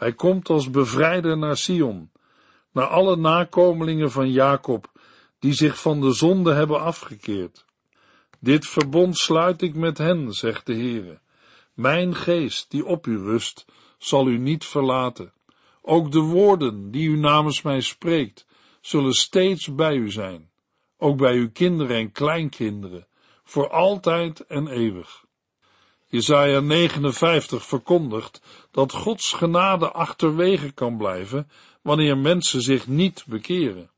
Hij 0.00 0.12
komt 0.12 0.48
als 0.48 0.70
bevrijder 0.70 1.38
naar 1.38 1.56
Sion, 1.56 2.10
naar 2.72 2.86
alle 2.86 3.16
nakomelingen 3.16 4.10
van 4.10 4.30
Jacob, 4.30 5.00
die 5.38 5.52
zich 5.52 5.80
van 5.80 6.00
de 6.00 6.12
zonde 6.12 6.52
hebben 6.52 6.80
afgekeerd. 6.80 7.64
Dit 8.38 8.66
verbond 8.66 9.18
sluit 9.18 9.62
ik 9.62 9.74
met 9.74 9.98
hen, 9.98 10.32
zegt 10.32 10.66
de 10.66 10.74
Heere. 10.74 11.20
Mijn 11.74 12.14
geest, 12.14 12.70
die 12.70 12.86
op 12.86 13.06
u 13.06 13.18
rust, 13.18 13.64
zal 13.98 14.28
u 14.28 14.38
niet 14.38 14.64
verlaten. 14.64 15.32
Ook 15.82 16.12
de 16.12 16.20
woorden 16.20 16.90
die 16.90 17.08
u 17.08 17.16
namens 17.16 17.62
mij 17.62 17.80
spreekt, 17.80 18.46
zullen 18.80 19.12
steeds 19.12 19.74
bij 19.74 19.94
u 19.94 20.10
zijn, 20.10 20.50
ook 20.96 21.16
bij 21.16 21.34
uw 21.34 21.50
kinderen 21.50 21.96
en 21.96 22.12
kleinkinderen, 22.12 23.06
voor 23.44 23.70
altijd 23.70 24.40
en 24.46 24.68
eeuwig. 24.68 25.24
Jesaja 26.12 26.60
59 26.60 27.66
verkondigt 27.66 28.40
dat 28.70 28.92
Gods 28.92 29.32
genade 29.32 29.90
achterwege 29.90 30.72
kan 30.72 30.96
blijven 30.96 31.50
wanneer 31.82 32.18
mensen 32.18 32.62
zich 32.62 32.86
niet 32.86 33.24
bekeren. 33.26 33.90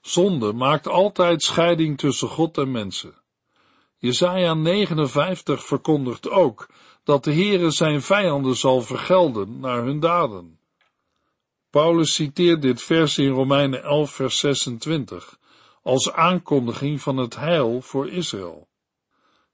Zonde 0.00 0.52
maakt 0.52 0.88
altijd 0.88 1.42
scheiding 1.42 1.98
tussen 1.98 2.28
God 2.28 2.58
en 2.58 2.70
mensen. 2.70 3.14
Jesaja 3.98 4.54
59 4.54 5.66
verkondigt 5.66 6.30
ook 6.30 6.68
dat 7.04 7.24
de 7.24 7.32
Heere 7.32 7.70
zijn 7.70 8.02
vijanden 8.02 8.56
zal 8.56 8.80
vergelden 8.80 9.60
naar 9.60 9.84
hun 9.84 10.00
daden. 10.00 10.58
Paulus 11.70 12.14
citeert 12.14 12.62
dit 12.62 12.82
vers 12.82 13.18
in 13.18 13.30
Romeinen 13.30 13.82
11 13.82 14.10
vers 14.10 14.38
26 14.38 15.38
als 15.82 16.12
aankondiging 16.12 17.00
van 17.00 17.16
het 17.16 17.36
heil 17.36 17.82
voor 17.82 18.08
Israël. 18.08 18.68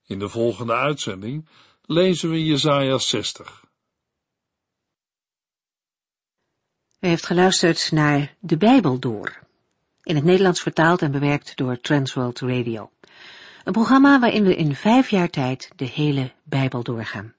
In 0.07 0.19
de 0.19 0.29
volgende 0.29 0.75
uitzending 0.75 1.49
lezen 1.83 2.31
we 2.31 2.45
Jesaja 2.45 2.99
60. 2.99 3.65
U 7.01 7.07
heeft 7.07 7.27
geluisterd 7.27 7.93
naar 7.93 8.35
De 8.41 8.57
Bijbel 8.57 8.99
Door, 8.99 9.39
in 10.03 10.15
het 10.15 10.25
Nederlands 10.25 10.61
vertaald 10.61 11.03
en 11.03 11.11
bewerkt 11.11 11.57
door 11.57 11.81
Transworld 11.81 12.41
Radio. 12.41 12.91
Een 13.65 13.73
programma 13.73 14.19
waarin 14.19 14.45
we 14.45 14.57
in 14.57 14.75
vijf 14.75 15.11
jaar 15.11 15.31
tijd 15.31 15.71
de 15.77 15.85
hele 15.85 16.33
Bijbel 16.43 16.83
doorgaan. 16.83 17.35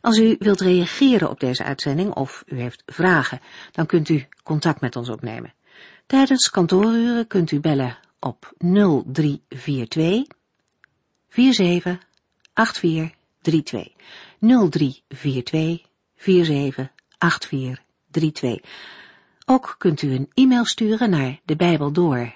Als 0.00 0.18
u 0.18 0.36
wilt 0.38 0.60
reageren 0.60 1.30
op 1.30 1.40
deze 1.40 1.64
uitzending 1.64 2.14
of 2.14 2.44
u 2.46 2.60
heeft 2.60 2.82
vragen, 2.86 3.40
dan 3.72 3.86
kunt 3.86 4.08
u 4.08 4.26
contact 4.42 4.80
met 4.80 4.96
ons 4.96 5.08
opnemen. 5.08 5.54
Tijdens 6.06 6.50
kantooruren 6.50 7.26
kunt 7.26 7.50
u 7.50 7.60
bellen 7.60 7.98
op 8.18 8.52
0342 8.58 10.26
478432. 11.36 13.92
0342 14.40 15.84
478432. 16.16 18.60
Ook 19.46 19.74
kunt 19.78 20.02
u 20.02 20.12
een 20.12 20.30
e-mail 20.34 20.64
sturen 20.64 21.10
naar 21.10 21.40
de 21.44 21.56
Bijbel 21.56 21.92
door 21.92 22.34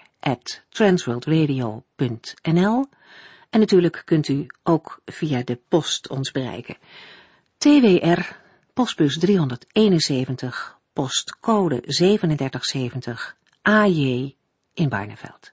en 3.50 3.60
natuurlijk 3.60 4.02
kunt 4.04 4.28
u 4.28 4.46
ook 4.62 5.00
via 5.04 5.42
de 5.42 5.58
post 5.68 6.08
ons 6.08 6.30
bereiken. 6.30 6.76
TWR, 7.56 8.20
postbus 8.72 9.18
371, 9.18 10.78
postcode 10.92 11.80
3770, 11.80 13.36
AJ 13.62 14.34
in 14.74 14.88
Barneveld. 14.88 15.52